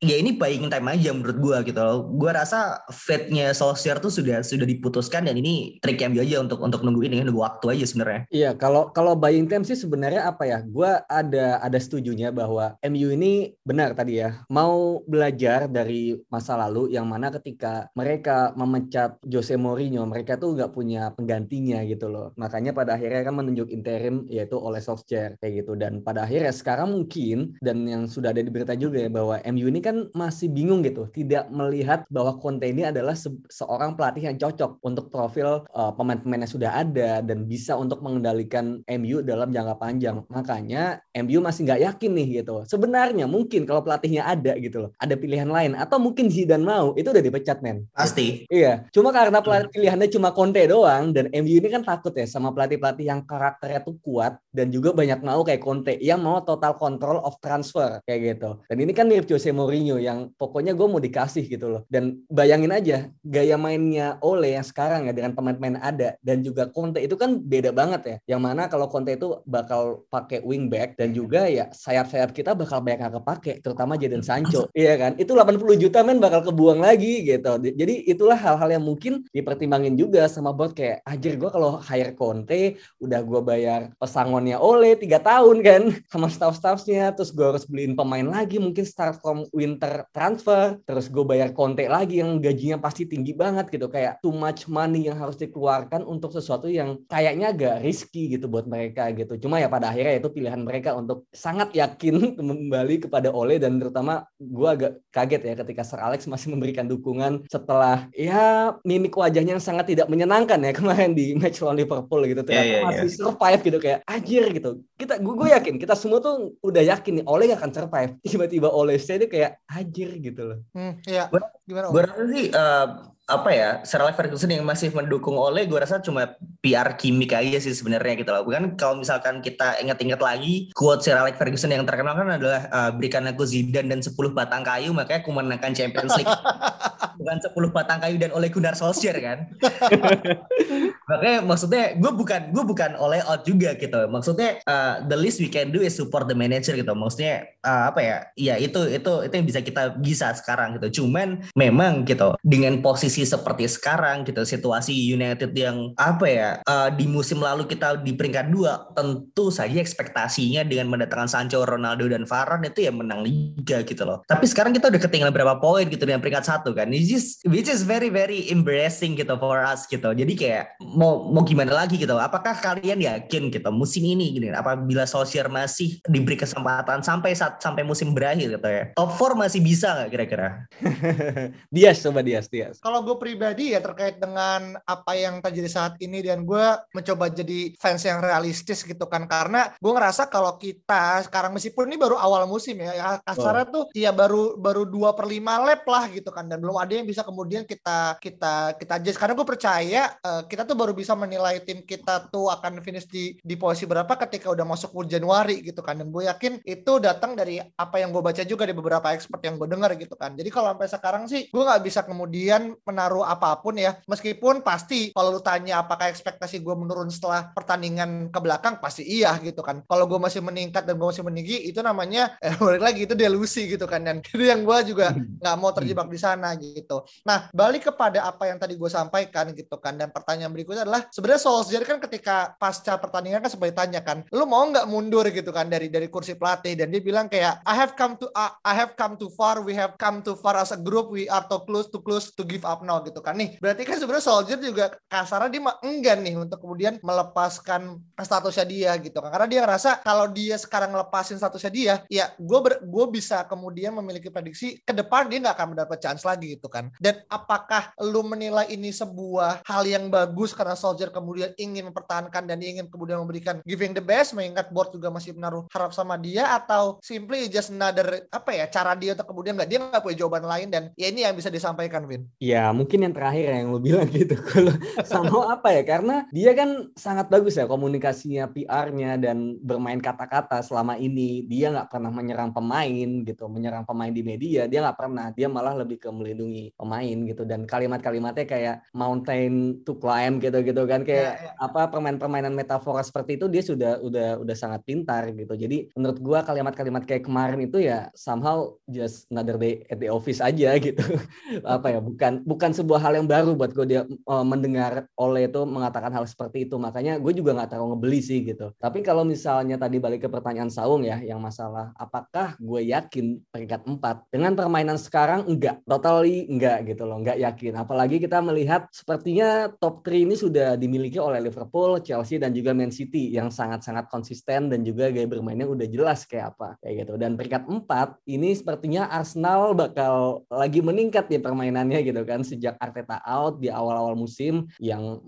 ya 0.00 0.16
ini 0.16 0.36
buying 0.36 0.72
time 0.72 0.88
aja 0.88 1.10
menurut 1.12 1.38
gua 1.38 1.56
gitu 1.60 1.80
loh 1.80 2.08
gua 2.08 2.40
rasa 2.40 2.80
fate-nya 2.88 3.52
Solskjaer 3.52 4.00
tuh 4.00 4.12
sudah 4.12 4.40
sudah 4.40 4.64
diputuskan 4.64 5.26
dan 5.26 5.36
ini 5.36 5.78
trik 5.82 6.00
MU 6.06 6.22
aja 6.22 6.40
untuk 6.40 6.62
untuk 6.62 6.80
nunggu 6.86 7.04
ini 7.04 7.20
nunggu 7.20 7.42
waktu 7.42 7.66
aja 7.74 7.84
sebenarnya. 7.84 8.22
Iya, 8.30 8.50
kalau 8.54 8.94
kalau 8.94 9.18
buying 9.18 9.50
time 9.50 9.66
sih 9.66 9.76
sebenarnya 9.76 10.28
apa 10.30 10.46
ya? 10.46 10.62
Gua 10.62 11.02
ada 11.10 11.58
ada 11.58 11.78
setujunya 11.78 12.30
bahwa 12.30 12.78
MU 12.86 13.08
ini 13.12 13.56
benar 13.66 13.92
tadi 13.98 14.22
ya, 14.22 14.44
mau 14.48 15.02
belajar 15.04 15.66
dari 15.66 16.14
masa 16.30 16.54
lalu 16.54 16.94
yang 16.94 17.08
mana 17.10 17.34
ketika 17.34 17.90
mereka 17.98 18.54
memecat 18.54 19.18
Jose 19.26 19.58
Mourinho, 19.58 20.06
mereka 20.06 20.38
tuh 20.38 20.54
nggak 20.54 20.72
punya 20.72 21.10
penggantinya 21.12 21.82
gitu 21.88 22.06
loh. 22.08 22.30
Makanya 22.38 22.70
pada 22.76 22.94
akhirnya 22.94 23.26
kan 23.26 23.34
menunjuk 23.34 23.68
interim 23.74 24.24
yaitu 24.30 24.54
oleh 24.56 24.78
Solskjaer 24.78 25.36
kayak 25.42 25.64
gitu 25.64 25.74
dan 25.74 26.00
pada 26.04 26.28
akhirnya 26.28 26.54
sekarang 26.54 26.93
mungkin 26.94 27.58
dan 27.58 27.82
yang 27.82 28.06
sudah 28.06 28.30
ada 28.30 28.38
di 28.38 28.50
berita 28.54 28.78
juga 28.78 29.02
ya 29.02 29.10
bahwa 29.10 29.42
MU 29.50 29.66
ini 29.66 29.82
kan 29.82 30.06
masih 30.14 30.46
bingung 30.46 30.86
gitu, 30.86 31.10
tidak 31.10 31.50
melihat 31.50 32.06
bahwa 32.06 32.38
Conte 32.38 32.70
ini 32.70 32.86
adalah 32.86 33.18
se 33.18 33.26
seorang 33.50 33.98
pelatih 33.98 34.30
yang 34.30 34.38
cocok 34.38 34.78
untuk 34.86 35.10
profil 35.10 35.66
uh, 35.74 35.90
pemain-pemain 35.98 36.46
yang 36.46 36.52
sudah 36.54 36.70
ada 36.70 37.18
dan 37.20 37.50
bisa 37.50 37.74
untuk 37.74 37.98
mengendalikan 38.00 38.86
MU 38.86 39.26
dalam 39.26 39.50
jangka 39.50 39.74
panjang. 39.74 40.22
Makanya 40.30 41.02
MU 41.26 41.42
masih 41.42 41.66
nggak 41.66 41.82
yakin 41.90 42.10
nih 42.14 42.26
gitu. 42.40 42.62
Sebenarnya 42.70 43.26
mungkin 43.26 43.66
kalau 43.66 43.82
pelatihnya 43.82 44.22
ada 44.22 44.54
gitu 44.62 44.86
loh, 44.86 44.90
ada 45.02 45.18
pilihan 45.18 45.50
lain 45.50 45.74
atau 45.74 45.98
mungkin 45.98 46.30
Zidane 46.30 46.62
mau, 46.62 46.94
itu 46.94 47.10
udah 47.10 47.24
dipecat 47.24 47.58
men. 47.60 47.90
Pasti. 47.90 48.46
Iya, 48.46 48.86
cuma 48.94 49.10
karena 49.10 49.42
pelatih 49.42 49.70
pilihannya 49.74 50.08
cuma 50.12 50.30
Conte 50.30 50.62
doang 50.70 51.10
dan 51.10 51.26
MU 51.34 51.58
ini 51.58 51.68
kan 51.72 51.82
takut 51.82 52.14
ya 52.14 52.28
sama 52.28 52.54
pelatih-pelatih 52.54 53.06
yang 53.10 53.20
karakternya 53.24 53.80
tuh 53.82 53.96
kuat 54.04 54.38
dan 54.54 54.70
juga 54.70 54.94
banyak 54.94 55.20
mau 55.24 55.42
kayak 55.42 55.62
Conte 55.64 55.94
yang 55.98 56.20
mau 56.20 56.38
total 56.44 56.76
control 56.84 57.24
of 57.24 57.40
transfer 57.40 58.04
kayak 58.04 58.36
gitu. 58.36 58.60
Dan 58.68 58.76
ini 58.84 58.92
kan 58.92 59.08
mirip 59.08 59.24
Jose 59.24 59.48
Mourinho 59.48 59.96
yang 59.96 60.28
pokoknya 60.36 60.76
gue 60.76 60.84
mau 60.84 61.00
dikasih 61.00 61.48
gitu 61.48 61.72
loh. 61.72 61.82
Dan 61.88 62.20
bayangin 62.28 62.76
aja 62.76 63.08
gaya 63.24 63.56
mainnya 63.56 64.20
Ole 64.20 64.52
yang 64.52 64.66
sekarang 64.66 65.08
ya 65.08 65.16
dengan 65.16 65.32
pemain-pemain 65.32 65.80
ada 65.80 66.20
dan 66.20 66.44
juga 66.44 66.68
Conte 66.68 67.00
itu 67.00 67.16
kan 67.16 67.40
beda 67.40 67.72
banget 67.72 68.02
ya. 68.04 68.36
Yang 68.36 68.40
mana 68.44 68.62
kalau 68.68 68.92
Conte 68.92 69.16
itu 69.16 69.40
bakal 69.48 70.04
pakai 70.12 70.44
wingback 70.44 71.00
dan 71.00 71.16
juga 71.16 71.48
ya 71.48 71.72
sayap-sayap 71.72 72.36
kita 72.36 72.52
bakal 72.52 72.84
banyak 72.84 73.00
yang 73.08 73.14
kepake 73.16 73.64
terutama 73.64 73.96
Jadon 73.96 74.20
Sancho. 74.20 74.68
Iya 74.76 75.00
kan? 75.00 75.12
Itu 75.16 75.32
80 75.32 75.80
juta 75.80 76.04
men 76.04 76.20
bakal 76.20 76.44
kebuang 76.44 76.84
lagi 76.84 77.24
gitu. 77.24 77.56
Jadi 77.62 78.04
itulah 78.10 78.36
hal-hal 78.36 78.76
yang 78.76 78.84
mungkin 78.84 79.24
dipertimbangin 79.32 79.96
juga 79.96 80.28
sama 80.28 80.52
bot 80.52 80.76
kayak 80.76 81.00
anjir 81.06 81.40
gue 81.40 81.48
kalau 81.48 81.80
hire 81.80 82.12
Conte 82.12 82.76
udah 83.00 83.20
gue 83.22 83.40
bayar 83.40 83.80
pesangonnya 83.96 84.58
Ole 84.58 84.98
tiga 84.98 85.22
tahun 85.22 85.62
kan 85.62 85.82
sama 86.12 86.28
staff-staffnya 86.64 87.12
terus 87.12 87.30
gue 87.36 87.44
harus 87.44 87.68
beliin 87.68 87.92
pemain 87.92 88.24
lagi 88.24 88.56
mungkin 88.56 88.88
start 88.88 89.20
from 89.20 89.44
winter 89.52 90.08
transfer 90.16 90.80
terus 90.88 91.12
gue 91.12 91.20
bayar 91.20 91.52
Conte 91.52 91.84
lagi 91.84 92.24
yang 92.24 92.40
gajinya 92.40 92.80
pasti 92.80 93.04
tinggi 93.04 93.36
banget 93.36 93.68
gitu. 93.68 93.92
Kayak 93.92 94.24
too 94.24 94.32
much 94.32 94.64
money 94.64 95.12
yang 95.12 95.20
harus 95.20 95.36
dikeluarkan 95.36 96.08
untuk 96.08 96.32
sesuatu 96.32 96.72
yang 96.72 96.96
kayaknya 97.04 97.52
agak 97.52 97.84
risky 97.84 98.32
gitu 98.32 98.48
buat 98.48 98.64
mereka 98.64 99.12
gitu. 99.12 99.36
Cuma 99.36 99.60
ya 99.60 99.68
pada 99.68 99.92
akhirnya 99.92 100.24
itu 100.24 100.32
pilihan 100.32 100.64
mereka 100.64 100.96
untuk 100.96 101.28
sangat 101.36 101.76
yakin 101.76 102.16
kembali 102.40 103.04
kepada 103.04 103.28
Ole 103.28 103.60
dan 103.60 103.76
terutama 103.76 104.24
gue 104.40 104.68
agak 104.68 104.92
kaget 105.12 105.42
ya 105.44 105.54
ketika 105.60 105.82
Sir 105.84 106.00
Alex 106.00 106.24
masih 106.32 106.56
memberikan 106.56 106.88
dukungan 106.88 107.44
setelah 107.52 108.08
ya 108.16 108.72
mimik 108.88 109.12
wajahnya 109.12 109.60
yang 109.60 109.64
sangat 109.64 109.92
tidak 109.92 110.08
menyenangkan 110.08 110.58
ya 110.64 110.72
kemarin 110.78 111.12
di 111.12 111.36
match 111.36 111.60
lawan 111.60 111.76
Liverpool 111.76 112.24
gitu. 112.24 112.40
Ternyata 112.40 112.64
yeah, 112.64 112.80
yeah, 112.80 112.88
masih 112.88 113.08
yeah. 113.12 113.18
survive 113.20 113.60
gitu 113.60 113.78
kayak 113.78 114.00
anjir 114.08 114.44
gitu. 114.48 114.70
Kita 114.96 115.20
gue 115.20 115.48
yakin 115.52 115.76
kita 115.76 115.92
semua 115.98 116.24
tuh 116.24 116.53
udah 116.60 116.82
yakin 116.84 117.22
nih 117.22 117.24
Ole 117.26 117.50
gak 117.50 117.60
akan 117.62 117.72
survive. 117.72 118.12
Tiba-tiba 118.24 118.68
Ole 118.70 119.00
stay 119.00 119.24
kayak 119.24 119.62
anjir 119.70 120.10
gitu 120.20 120.42
loh. 120.44 120.58
Hmm, 120.74 121.00
iya. 121.08 121.30
Gimana 121.64 121.88
gue 121.88 122.02
rasa 122.04 122.24
sih 122.28 122.44
uh, 122.52 123.13
apa 123.24 123.50
ya 123.56 123.70
Sir 123.88 124.04
Alex 124.04 124.20
Ferguson 124.20 124.52
yang 124.52 124.68
masih 124.68 124.92
mendukung 124.92 125.40
oleh 125.40 125.64
gue 125.64 125.80
rasa 125.80 125.96
cuma 125.96 126.36
PR 126.60 126.92
kimik 127.00 127.32
aja 127.32 127.56
sih 127.56 127.72
sebenarnya 127.72 128.20
gitu 128.20 128.28
loh. 128.28 128.44
Bukan 128.44 128.76
kalau 128.76 129.00
misalkan 129.00 129.40
kita 129.40 129.80
ingat-ingat 129.80 130.20
lagi 130.20 130.68
quote 130.76 131.00
Sir 131.00 131.16
Alex 131.16 131.40
Ferguson 131.40 131.72
yang 131.72 131.88
terkenal 131.88 132.12
kan 132.12 132.36
adalah 132.36 132.68
uh, 132.68 132.90
berikan 132.92 133.24
aku 133.24 133.48
Zidane 133.48 133.88
dan 133.88 134.04
10 134.04 134.12
batang 134.36 134.60
kayu 134.60 134.92
makanya 134.92 135.24
aku 135.24 135.32
menangkan 135.32 135.72
Champions 135.72 136.12
League. 136.20 136.28
Bukan 137.20 137.38
10 137.40 137.54
batang 137.72 137.98
kayu 138.02 138.16
dan 138.20 138.34
oleh 138.34 138.52
Gunnar 138.52 138.76
Solskjaer 138.76 139.16
kan? 139.22 139.38
Makanya 141.04 141.44
maksudnya 141.44 141.94
gue 142.00 142.12
bukan 142.16 142.48
gue 142.50 142.64
bukan 142.64 142.90
oleh 142.96 143.20
out 143.28 143.44
juga 143.44 143.76
gitu. 143.76 144.08
Maksudnya 144.08 144.58
uh, 144.64 145.04
the 145.04 145.14
least 145.14 145.38
we 145.38 145.52
can 145.52 145.68
do 145.68 145.84
is 145.84 145.94
support 145.94 146.24
the 146.26 146.34
manager 146.34 146.72
gitu. 146.72 146.90
Maksudnya 146.96 147.44
uh, 147.60 147.92
apa 147.92 148.00
ya? 148.00 148.18
Ya 148.34 148.54
itu 148.56 148.88
itu 148.88 149.12
itu 149.22 149.34
yang 149.36 149.46
bisa 149.46 149.60
kita 149.60 149.94
bisa 150.00 150.32
sekarang 150.32 150.80
gitu. 150.80 151.04
Cuman 151.04 151.44
memang 151.54 152.08
gitu 152.08 152.34
dengan 152.40 152.80
posisi 152.80 153.13
kondisi 153.14 153.30
seperti 153.30 153.70
sekarang 153.70 154.26
gitu 154.26 154.42
situasi 154.42 154.90
United 154.90 155.54
yang 155.54 155.94
apa 155.94 156.26
ya 156.26 156.50
uh, 156.66 156.90
di 156.90 157.06
musim 157.06 157.38
lalu 157.38 157.70
kita 157.70 158.02
di 158.02 158.10
peringkat 158.10 158.50
dua 158.50 158.90
tentu 158.90 159.54
saja 159.54 159.78
ekspektasinya 159.78 160.66
dengan 160.66 160.90
mendatangkan 160.90 161.30
Sancho, 161.30 161.62
Ronaldo 161.62 162.10
dan 162.10 162.26
Varane 162.26 162.74
itu 162.74 162.82
ya 162.82 162.90
menang 162.90 163.22
liga 163.22 163.86
gitu 163.86 164.02
loh. 164.02 164.26
Tapi 164.26 164.50
sekarang 164.50 164.74
kita 164.74 164.90
udah 164.90 164.98
ketinggalan 164.98 165.30
berapa 165.30 165.62
poin 165.62 165.86
gitu 165.86 166.02
dengan 166.02 166.18
peringkat 166.18 166.42
satu 166.42 166.74
kan 166.74 166.90
which 166.90 167.14
is 167.14 167.38
which 167.46 167.70
is 167.70 167.86
very 167.86 168.10
very 168.10 168.50
embarrassing 168.50 169.14
gitu 169.14 169.38
for 169.38 169.62
us 169.62 169.86
gitu. 169.86 170.10
Jadi 170.10 170.34
kayak 170.34 170.74
mau 170.82 171.30
mau 171.30 171.46
gimana 171.46 171.70
lagi 171.86 171.94
gitu? 171.94 172.18
Apakah 172.18 172.58
kalian 172.58 172.98
yakin 172.98 173.54
gitu 173.54 173.70
musim 173.70 174.02
ini 174.02 174.34
gini 174.34 174.50
apabila 174.50 175.06
Solskjaer 175.06 175.46
masih 175.46 176.02
diberi 176.10 176.34
kesempatan 176.34 177.06
sampai 177.06 177.30
saat 177.38 177.62
sampai 177.62 177.86
musim 177.86 178.10
berakhir 178.10 178.58
gitu 178.58 178.66
ya? 178.66 178.90
Top 178.98 179.14
4 179.14 179.38
masih 179.38 179.62
bisa 179.62 179.94
nggak 179.94 180.10
kira-kira? 180.10 180.66
Dias 181.74 182.02
coba 182.02 182.26
Dias 182.26 182.50
Dias. 182.50 182.82
Kalau 182.82 183.03
gue 183.04 183.16
pribadi 183.20 183.76
ya 183.76 183.80
terkait 183.84 184.16
dengan 184.18 184.74
apa 184.82 185.12
yang 185.14 185.38
terjadi 185.44 185.68
saat 185.70 185.94
ini 186.00 186.24
dan 186.24 186.42
gue 186.42 186.66
mencoba 186.90 187.28
jadi 187.28 187.76
fans 187.76 188.02
yang 188.02 188.24
realistis 188.24 188.82
gitu 188.82 189.04
kan. 189.06 189.28
Karena 189.28 189.70
gue 189.76 189.92
ngerasa 189.92 190.32
kalau 190.32 190.56
kita 190.56 191.28
sekarang 191.28 191.54
meskipun 191.54 191.92
ini 191.92 192.00
baru 192.00 192.16
awal 192.16 192.48
musim 192.48 192.80
ya, 192.80 192.92
ya 192.96 193.08
kasarnya 193.22 193.66
oh. 193.68 193.72
tuh 193.72 193.84
ya 193.92 194.10
baru 194.10 194.56
baru 194.56 194.88
dua 194.88 195.12
per 195.12 195.28
lima 195.28 195.60
lap 195.60 195.84
lah 195.84 196.08
gitu 196.08 196.32
kan. 196.32 196.48
Dan 196.48 196.64
belum 196.64 196.80
ada 196.80 196.92
yang 196.96 197.04
bisa 197.04 197.22
kemudian 197.22 197.68
kita 197.68 198.16
kita 198.18 198.74
kita 198.80 198.92
aja 198.96 199.10
karena 199.14 199.34
gue 199.36 199.46
percaya 199.46 200.02
uh, 200.24 200.42
kita 200.48 200.64
tuh 200.64 200.76
baru 200.78 200.96
bisa 200.96 201.12
menilai 201.12 201.60
tim 201.62 201.84
kita 201.84 202.32
tuh 202.32 202.48
akan 202.48 202.80
finish 202.80 203.06
di 203.06 203.36
di 203.38 203.54
posisi 203.54 203.84
berapa 203.84 204.10
ketika 204.26 204.48
udah 204.48 204.64
masuk 204.64 204.96
bulan 204.96 205.10
Januari 205.12 205.60
gitu 205.60 205.84
kan. 205.84 206.00
Dan 206.00 206.08
gue 206.08 206.24
yakin 206.24 206.64
itu 206.64 206.92
datang 206.98 207.36
dari 207.36 207.60
apa 207.60 207.96
yang 208.00 208.10
gue 208.10 208.22
baca 208.24 208.42
juga 208.42 208.64
di 208.64 208.74
beberapa 208.74 209.12
expert 209.12 209.44
yang 209.44 209.60
gue 209.60 209.68
dengar 209.68 209.92
gitu 209.98 210.16
kan. 210.16 210.32
Jadi 210.32 210.48
kalau 210.48 210.72
sampai 210.72 210.88
sekarang 210.88 211.24
sih 211.28 211.50
gue 211.52 211.62
nggak 211.62 211.82
bisa 211.84 212.00
kemudian 212.06 212.72
menaruh 212.94 213.26
apa 213.26 213.58
pun 213.58 213.74
ya. 213.74 213.98
Meskipun 214.06 214.62
pasti 214.62 215.10
kalau 215.10 215.34
lu 215.34 215.42
tanya 215.42 215.82
apakah 215.82 216.06
ekspektasi 216.06 216.62
gue 216.62 216.74
menurun 216.78 217.10
setelah 217.10 217.50
pertandingan 217.50 218.30
ke 218.30 218.38
belakang 218.38 218.78
pasti 218.78 219.02
iya 219.02 219.34
gitu 219.42 219.66
kan. 219.66 219.82
Kalau 219.82 220.06
gue 220.06 220.22
masih 220.22 220.38
meningkat 220.38 220.86
dan 220.86 220.94
gue 220.94 221.08
masih 221.10 221.26
meninggi 221.26 221.66
itu 221.66 221.82
namanya 221.82 222.38
eh, 222.44 222.54
balik 222.54 222.82
lagi 222.86 223.10
itu 223.10 223.18
delusi 223.18 223.66
gitu 223.66 223.90
kan 223.90 224.06
dan 224.06 224.22
itu 224.34 224.44
yang 224.46 224.62
gue 224.62 224.94
juga 224.94 225.10
nggak 225.18 225.56
mau 225.58 225.74
terjebak 225.74 226.06
di 226.06 226.18
sana 226.22 226.54
gitu. 226.54 227.02
Nah 227.26 227.50
balik 227.50 227.90
kepada 227.90 228.30
apa 228.30 228.46
yang 228.46 228.62
tadi 228.62 228.78
gue 228.78 228.90
sampaikan 228.90 229.50
gitu 229.50 229.74
kan 229.82 229.98
dan 229.98 230.14
pertanyaan 230.14 230.54
berikutnya 230.54 230.86
adalah 230.86 231.02
sebenarnya 231.10 231.42
Solskjaer 231.42 231.82
kan 231.82 231.98
ketika 231.98 232.54
pasca 232.54 232.94
pertandingan 233.00 233.42
kan 233.42 233.50
sebagai 233.50 233.74
tanya 233.74 234.04
kan, 234.04 234.22
lu 234.30 234.44
mau 234.44 234.62
nggak 234.68 234.86
mundur 234.86 235.26
gitu 235.32 235.50
kan 235.50 235.66
dari 235.66 235.88
dari 235.88 236.06
kursi 236.06 236.36
pelatih 236.36 236.76
dan 236.78 236.92
dia 236.92 237.00
bilang 237.00 237.26
kayak 237.26 237.64
I 237.64 237.74
have 237.74 237.96
come 237.96 238.14
to 238.20 238.28
uh, 238.36 238.52
I 238.60 238.76
have 238.76 238.94
come 238.94 239.16
too 239.16 239.32
far, 239.32 239.64
we 239.64 239.72
have 239.74 239.96
come 239.96 240.20
too 240.20 240.36
far 240.36 240.60
as 240.60 240.70
a 240.70 240.78
group, 240.78 241.08
we 241.10 241.26
are 241.26 241.42
too 241.48 241.64
close 241.64 241.88
to 241.90 241.98
close 242.04 242.30
to 242.36 242.42
give 242.44 242.62
up 242.68 242.83
now 242.84 243.00
gitu 243.02 243.20
kan. 243.24 243.34
Nih 243.34 243.56
berarti 243.58 243.82
kan 243.82 243.96
sebenarnya 243.98 244.24
Soldier 244.24 244.58
juga 244.60 244.94
kasarnya 245.08 245.50
dia 245.50 245.62
enggan 245.82 246.20
nih 246.22 246.34
untuk 246.38 246.60
kemudian 246.60 247.00
melepaskan 247.00 247.98
statusnya 248.14 248.66
dia 248.68 248.92
gitu 249.00 249.18
kan. 249.18 249.32
Karena 249.32 249.48
dia 249.48 249.60
ngerasa 249.64 250.04
kalau 250.04 250.28
dia 250.30 250.56
sekarang 250.60 250.92
lepasin 250.94 251.40
statusnya 251.40 251.72
dia 251.72 251.94
ya 252.12 252.30
gue 252.36 252.58
gue 252.84 253.06
bisa 253.10 253.42
kemudian 253.48 253.96
memiliki 253.96 254.28
prediksi 254.28 254.78
ke 254.84 254.92
depan 254.92 255.26
dia 255.26 255.40
nggak 255.40 255.56
akan 255.56 255.68
mendapat 255.74 255.98
chance 255.98 256.22
lagi 256.22 256.60
gitu 256.60 256.68
kan. 256.68 256.92
Dan 257.00 257.24
apakah 257.32 257.96
lu 258.04 258.22
menilai 258.26 258.68
ini 258.70 258.92
sebuah 258.92 259.64
hal 259.64 259.82
yang 259.88 260.12
bagus 260.12 260.52
karena 260.52 260.76
Soldier 260.76 261.08
kemudian 261.08 261.56
ingin 261.56 261.88
mempertahankan 261.90 262.44
dan 262.44 262.58
ingin 262.60 262.86
kemudian 262.90 263.22
memberikan 263.22 263.64
giving 263.64 263.96
the 263.96 264.04
best 264.04 264.36
mengingat 264.36 264.68
board 264.68 264.92
juga 264.92 265.08
masih 265.08 265.32
menaruh 265.32 265.64
harap 265.70 265.94
sama 265.96 266.18
dia 266.20 266.52
atau 266.52 266.98
simply 267.00 267.46
just 267.48 267.70
another 267.70 268.26
apa 268.28 268.50
ya 268.52 268.66
cara 268.68 268.92
dia 268.98 269.14
untuk 269.14 269.30
kemudian 269.30 269.54
nggak? 269.56 269.70
Dia 269.70 269.78
nggak 269.80 270.02
punya 270.02 270.16
jawaban 270.20 270.44
lain 270.44 270.68
dan 270.68 270.82
ya 270.98 271.08
ini 271.08 271.22
yang 271.22 271.34
bisa 271.38 271.48
disampaikan 271.48 272.04
Vin. 272.04 272.26
Ya 272.42 272.73
mungkin 272.74 273.06
yang 273.06 273.14
terakhir 273.14 273.46
yang 273.54 273.70
lo 273.70 273.78
bilang 273.78 274.10
gitu 274.14 274.34
kalau 274.36 274.74
sama 275.06 275.54
apa 275.54 275.70
ya? 275.70 275.82
Karena 275.86 276.26
dia 276.34 276.52
kan 276.52 276.90
sangat 276.98 277.30
bagus 277.30 277.54
ya 277.54 277.64
komunikasinya 277.70 278.50
PR-nya 278.50 279.16
dan 279.16 279.56
bermain 279.62 280.02
kata-kata 280.02 280.60
selama 280.60 280.98
ini. 280.98 281.46
Dia 281.46 281.70
nggak 281.70 281.88
pernah 281.90 282.10
menyerang 282.10 282.50
pemain 282.50 283.08
gitu 283.24 283.46
menyerang 283.46 283.86
pemain 283.86 284.10
di 284.10 284.22
media 284.26 284.66
dia 284.66 284.82
nggak 284.84 284.98
pernah. 284.98 285.30
Dia 285.30 285.46
malah 285.46 285.74
lebih 285.78 286.02
ke 286.02 286.08
melindungi 286.10 286.74
pemain 286.74 287.16
gitu. 287.26 287.42
Dan 287.46 287.64
kalimat-kalimatnya 287.64 288.46
kayak 288.46 288.76
mountain 288.90 289.82
to 289.86 289.96
climb 289.98 290.42
gitu 290.42 290.58
gitu 290.64 290.82
kan 290.84 291.06
kayak 291.06 291.38
ya, 291.38 291.50
ya. 291.50 291.52
apa 291.60 291.88
permain-permainan 291.88 292.52
metafora 292.52 293.04
seperti 293.04 293.38
itu 293.38 293.46
dia 293.46 293.62
sudah 293.62 294.02
udah 294.02 294.28
udah 294.42 294.56
sangat 294.56 294.82
pintar 294.82 295.30
gitu. 295.32 295.54
Jadi 295.54 295.94
menurut 295.94 296.18
gua 296.18 296.40
kalimat-kalimat 296.42 297.04
kayak 297.06 297.26
kemarin 297.28 297.60
itu 297.66 297.78
ya 297.84 298.10
somehow 298.16 298.74
just 298.88 299.28
another 299.30 299.54
day 299.60 299.84
at 299.86 300.00
the 300.00 300.08
office 300.08 300.40
aja 300.40 300.74
gitu. 300.80 301.04
Apa 301.64 301.94
ya 301.94 302.00
bukan 302.00 302.42
bukan 302.44 302.63
bukan 302.64 302.80
sebuah 302.80 303.00
hal 303.04 303.20
yang 303.20 303.28
baru 303.28 303.52
buat 303.52 303.76
gue 303.76 303.84
dia 303.84 304.08
uh, 304.08 304.40
mendengar 304.40 305.04
oleh 305.20 305.52
itu 305.52 305.68
mengatakan 305.68 306.08
hal 306.16 306.24
seperti 306.24 306.64
itu. 306.64 306.80
Makanya 306.80 307.20
gue 307.20 307.28
juga 307.36 307.52
nggak 307.52 307.76
terlalu 307.76 307.92
ngebeli 307.92 308.20
sih 308.24 308.40
gitu. 308.40 308.72
Tapi 308.80 309.04
kalau 309.04 309.20
misalnya 309.20 309.76
tadi 309.76 310.00
balik 310.00 310.24
ke 310.24 310.32
pertanyaan 310.32 310.72
Saung 310.72 311.04
ya 311.04 311.20
yang 311.20 311.44
masalah 311.44 311.92
apakah 312.00 312.56
gue 312.56 312.88
yakin 312.88 313.36
peringkat 313.52 313.84
4 313.84 314.32
dengan 314.32 314.56
permainan 314.56 314.96
sekarang 314.96 315.44
enggak 315.44 315.84
totally 315.84 316.48
enggak 316.48 316.88
gitu 316.88 317.04
loh. 317.04 317.20
Enggak 317.20 317.36
yakin. 317.36 317.76
Apalagi 317.76 318.16
kita 318.16 318.40
melihat 318.40 318.88
sepertinya 318.88 319.68
top 319.76 320.00
3 320.00 320.24
ini 320.24 320.32
sudah 320.32 320.80
dimiliki 320.80 321.20
oleh 321.20 321.44
Liverpool 321.44 322.00
Chelsea 322.00 322.40
dan 322.40 322.56
juga 322.56 322.72
Man 322.72 322.96
City 322.96 323.28
yang 323.28 323.52
sangat-sangat 323.52 324.08
konsisten 324.08 324.72
dan 324.72 324.80
juga 324.88 325.12
gaya 325.12 325.28
bermainnya 325.28 325.68
udah 325.68 325.84
jelas 325.84 326.24
kayak 326.24 326.56
apa 326.56 326.80
kayak 326.80 327.04
gitu. 327.04 327.20
Dan 327.20 327.36
peringkat 327.36 327.68
4 327.68 328.24
ini 328.24 328.56
sepertinya 328.56 329.12
Arsenal 329.12 329.76
bakal 329.76 330.48
lagi 330.48 330.80
meningkat 330.80 331.28
ya 331.28 331.44
permainannya 331.44 332.00
gitu 332.00 332.24
kan 332.24 332.40
sejak 332.54 332.78
Arteta 332.78 333.18
out 333.26 333.58
di 333.58 333.66
awal-awal 333.68 334.14
musim 334.14 334.70
yang 334.78 335.18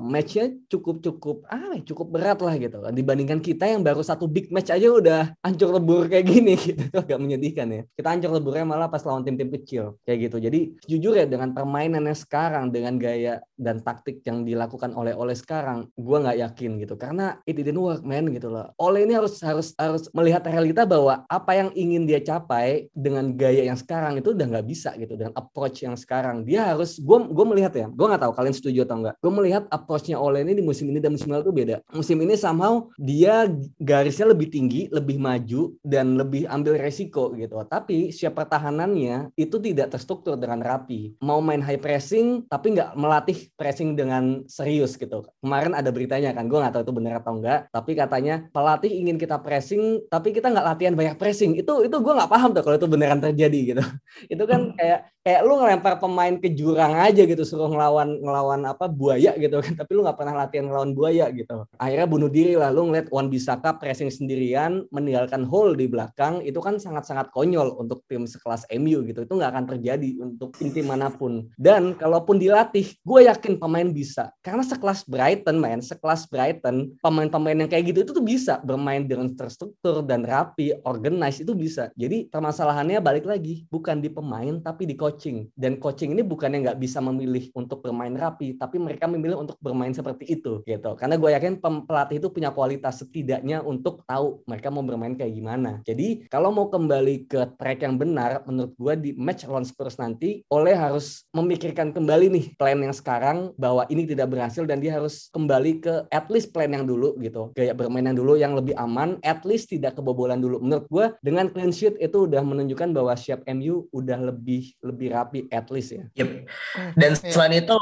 matchnya 0.00 0.56
cukup-cukup 0.72 1.44
ah 1.52 1.76
cukup 1.84 2.06
berat 2.08 2.40
lah 2.40 2.56
gitu. 2.56 2.80
Kan 2.80 2.96
dibandingkan 2.96 3.38
kita 3.44 3.68
yang 3.68 3.84
baru 3.84 4.00
satu 4.00 4.24
big 4.24 4.48
match 4.48 4.72
aja 4.72 4.88
udah 4.88 5.36
hancur 5.44 5.76
lebur 5.76 6.08
kayak 6.08 6.24
gini 6.24 6.56
gitu. 6.66 6.80
Itu 6.88 6.98
agak 7.04 7.20
menyedihkan 7.20 7.68
ya. 7.68 7.82
Kita 7.92 8.08
hancur 8.16 8.32
leburnya 8.32 8.64
malah 8.64 8.88
pas 8.88 9.04
lawan 9.04 9.22
tim-tim 9.22 9.52
kecil 9.52 10.00
kayak 10.08 10.32
gitu. 10.32 10.36
Jadi 10.40 10.60
jujur 10.88 11.12
ya 11.20 11.28
dengan 11.28 11.52
permainannya 11.52 12.16
sekarang 12.16 12.72
dengan 12.72 12.96
gaya 12.96 13.44
dan 13.60 13.84
taktik 13.84 14.24
yang 14.24 14.48
dilakukan 14.48 14.96
oleh 14.96 15.12
oleh 15.12 15.36
sekarang 15.36 15.92
gue 15.92 16.16
nggak 16.16 16.38
yakin 16.40 16.70
gitu. 16.80 16.94
Karena 16.96 17.36
it 17.44 17.60
didn't 17.60 17.76
work 17.76 18.00
man 18.00 18.32
gitu 18.32 18.48
loh. 18.48 18.72
Oleh 18.80 19.04
ini 19.04 19.12
harus 19.12 19.38
harus 19.44 19.76
harus 19.76 20.08
melihat 20.16 20.40
realita 20.48 20.88
bahwa 20.88 21.28
apa 21.28 21.52
yang 21.52 21.68
ingin 21.76 22.08
dia 22.08 22.22
capai 22.24 22.88
dengan 22.94 23.34
gaya 23.36 23.66
yang 23.66 23.76
sekarang 23.76 24.16
itu 24.22 24.32
udah 24.32 24.46
nggak 24.56 24.66
bisa 24.66 24.94
gitu 24.96 25.18
dengan 25.18 25.34
approach 25.36 25.82
yang 25.82 25.98
sekarang 25.98 26.45
dia 26.46 26.70
harus 26.70 27.02
gue 27.02 27.18
gue 27.26 27.46
melihat 27.50 27.72
ya 27.74 27.86
gue 27.90 28.06
nggak 28.06 28.22
tahu 28.22 28.32
kalian 28.38 28.54
setuju 28.54 28.86
atau 28.86 28.96
enggak 29.02 29.14
gue 29.18 29.32
melihat 29.34 29.66
approachnya 29.74 30.16
ini 30.46 30.52
di 30.56 30.64
musim 30.64 30.86
ini 30.88 31.02
dan 31.02 31.12
musim 31.16 31.32
lalu 31.32 31.42
itu 31.50 31.54
beda. 31.54 31.76
Musim 31.90 32.18
ini 32.22 32.34
somehow 32.38 32.86
dia 33.00 33.50
garisnya 33.80 34.30
lebih 34.30 34.48
tinggi 34.52 34.86
lebih 34.92 35.18
maju 35.18 35.74
dan 35.82 36.14
lebih 36.14 36.46
ambil 36.46 36.78
resiko 36.78 37.32
gitu. 37.34 37.58
Tapi 37.66 38.14
siap 38.14 38.38
pertahanannya 38.38 39.34
itu 39.34 39.56
tidak 39.58 39.96
terstruktur 39.96 40.38
dengan 40.38 40.62
rapi. 40.62 41.18
Mau 41.24 41.42
main 41.42 41.60
high 41.60 41.80
pressing 41.80 42.46
tapi 42.46 42.76
nggak 42.78 42.94
melatih 42.94 43.50
pressing 43.58 43.98
dengan 43.98 44.46
serius 44.46 44.94
gitu. 44.94 45.26
Kemarin 45.42 45.74
ada 45.74 45.90
beritanya 45.90 46.30
kan 46.36 46.46
gue 46.46 46.58
nggak 46.58 46.74
tahu 46.78 46.84
itu 46.86 46.94
benar 46.94 47.14
atau 47.20 47.34
enggak 47.36 47.68
tapi 47.72 47.92
katanya 47.98 48.46
pelatih 48.52 48.92
ingin 48.92 49.16
kita 49.16 49.40
pressing 49.42 50.04
tapi 50.06 50.30
kita 50.30 50.52
nggak 50.52 50.66
latihan 50.66 50.94
banyak 50.94 51.16
pressing. 51.18 51.58
Itu 51.58 51.82
itu 51.82 51.96
gue 51.96 52.12
nggak 52.14 52.30
paham 52.30 52.54
tuh 52.54 52.62
kalau 52.62 52.76
itu 52.78 52.88
beneran 52.88 53.20
terjadi 53.20 53.60
gitu. 53.74 53.82
Itu 54.32 54.44
kan 54.44 54.74
kayak 54.74 55.15
kayak 55.26 55.42
lu 55.42 55.58
ngelempar 55.58 55.98
pemain 55.98 56.38
ke 56.38 56.54
jurang 56.54 56.94
aja 56.94 57.26
gitu 57.26 57.42
suruh 57.42 57.66
ngelawan 57.66 58.22
ngelawan 58.22 58.62
apa 58.62 58.86
buaya 58.86 59.34
gitu 59.34 59.58
kan. 59.58 59.74
Tapi 59.82 59.90
lu 59.98 60.06
nggak 60.06 60.14
pernah 60.22 60.46
latihan 60.46 60.70
ngelawan 60.70 60.94
buaya 60.94 61.26
gitu. 61.34 61.66
Akhirnya 61.82 62.06
bunuh 62.06 62.30
diri 62.30 62.54
lah. 62.54 62.70
Lu 62.70 62.86
ngeliat 62.86 63.10
Wan 63.10 63.26
Bisaka 63.26 63.74
pressing 63.74 64.06
sendirian 64.06 64.86
meninggalkan 64.94 65.42
hole 65.42 65.74
di 65.74 65.90
belakang 65.90 66.46
itu 66.46 66.62
kan 66.62 66.78
sangat-sangat 66.78 67.34
konyol 67.34 67.74
untuk 67.74 68.06
tim 68.06 68.22
sekelas 68.22 68.70
MU 68.78 69.02
gitu. 69.02 69.26
Itu 69.26 69.34
nggak 69.34 69.50
akan 69.50 69.64
terjadi 69.74 70.22
untuk 70.22 70.54
tim 70.54 70.70
tim 70.70 70.86
mana 70.86 71.10
pun. 71.10 71.50
Dan 71.58 71.98
kalaupun 71.98 72.38
dilatih 72.38 72.94
gue 73.02 73.20
yakin 73.26 73.58
pemain 73.58 73.90
bisa. 73.90 74.30
Karena 74.46 74.62
sekelas 74.62 75.02
Brighton 75.10 75.58
main 75.58 75.82
sekelas 75.82 76.30
Brighton 76.30 76.94
pemain-pemain 77.02 77.66
yang 77.66 77.70
kayak 77.70 77.90
gitu 77.90 77.98
itu 78.06 78.12
tuh 78.14 78.22
bisa. 78.22 78.62
Bermain 78.62 79.02
dengan 79.02 79.34
terstruktur 79.34 80.06
dan 80.06 80.22
rapi 80.22 80.70
organize 80.86 81.42
itu 81.42 81.50
bisa. 81.50 81.90
Jadi 81.98 82.30
permasalahannya 82.30 83.02
balik 83.02 83.26
lagi 83.26 83.66
bukan 83.66 83.98
di 83.98 84.06
pemain 84.06 84.62
tapi 84.62 84.86
di 84.86 84.94
coach 84.94 85.15
coaching. 85.16 85.48
Dan 85.56 85.80
coaching 85.80 86.12
ini 86.12 86.20
bukannya 86.20 86.68
nggak 86.68 86.76
bisa 86.76 87.00
memilih 87.00 87.48
untuk 87.56 87.80
bermain 87.80 88.12
rapi 88.12 88.60
tapi 88.60 88.76
mereka 88.76 89.08
memilih 89.08 89.40
untuk 89.40 89.56
bermain 89.64 89.96
seperti 89.96 90.36
itu 90.36 90.60
gitu. 90.68 90.92
Karena 91.00 91.16
gue 91.16 91.32
yakin 91.32 91.56
pelatih 91.88 92.20
itu 92.20 92.28
punya 92.28 92.52
kualitas 92.52 93.00
setidaknya 93.00 93.64
untuk 93.64 94.04
tahu 94.04 94.44
mereka 94.44 94.68
mau 94.68 94.84
bermain 94.84 95.16
kayak 95.16 95.32
gimana. 95.32 95.80
Jadi 95.88 96.28
kalau 96.28 96.52
mau 96.52 96.68
kembali 96.68 97.24
ke 97.24 97.56
track 97.56 97.88
yang 97.88 97.96
benar 97.96 98.44
menurut 98.44 98.76
gue 98.76 98.94
di 99.00 99.10
match 99.16 99.48
lawan 99.48 99.64
Spurs 99.64 99.96
nanti 99.96 100.44
oleh 100.52 100.76
harus 100.76 101.24
memikirkan 101.32 101.96
kembali 101.96 102.28
nih 102.28 102.46
plan 102.60 102.76
yang 102.76 102.92
sekarang 102.92 103.56
bahwa 103.56 103.88
ini 103.88 104.04
tidak 104.04 104.36
berhasil 104.36 104.68
dan 104.68 104.84
dia 104.84 105.00
harus 105.00 105.32
kembali 105.32 105.80
ke 105.80 105.94
at 106.12 106.28
least 106.28 106.52
plan 106.52 106.68
yang 106.68 106.84
dulu 106.84 107.16
gitu. 107.24 107.56
Gaya 107.56 107.72
bermain 107.72 108.04
yang 108.04 108.18
dulu 108.20 108.36
yang 108.36 108.52
lebih 108.52 108.76
aman 108.76 109.16
at 109.24 109.40
least 109.48 109.72
tidak 109.72 109.96
kebobolan 109.96 110.44
dulu. 110.44 110.60
Menurut 110.60 110.84
gue 110.92 111.06
dengan 111.24 111.48
clean 111.48 111.72
sheet 111.72 111.96
itu 111.96 112.28
udah 112.28 112.44
menunjukkan 112.44 112.92
bahwa 112.92 113.16
siap 113.16 113.40
MU 113.48 113.88
udah 113.94 114.18
lebih 114.28 114.76
lebih 114.82 115.05
lebih 115.06 115.14
rapi 115.14 115.40
at 115.54 115.70
least 115.70 115.94
ya. 115.94 116.02
Yep. 116.18 116.28
Hmm, 116.74 116.90
Dan 116.98 117.10
iya. 117.14 117.30
selain 117.30 117.54
itu 117.62 117.76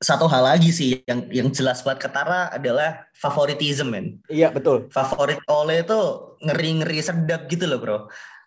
satu 0.00 0.24
hal 0.24 0.48
lagi 0.48 0.72
sih 0.72 1.04
yang 1.04 1.28
yang 1.28 1.48
jelas 1.52 1.84
buat 1.84 2.00
Ketara 2.00 2.48
adalah 2.48 3.04
favoritism 3.12 3.92
men. 3.92 4.16
Iya 4.32 4.48
betul. 4.48 4.88
Favorit 4.88 5.44
Ole 5.44 5.84
itu 5.84 6.00
ngeri-ngeri 6.40 7.04
sedap 7.04 7.44
gitu 7.52 7.68
loh 7.68 7.78
bro. 7.78 7.98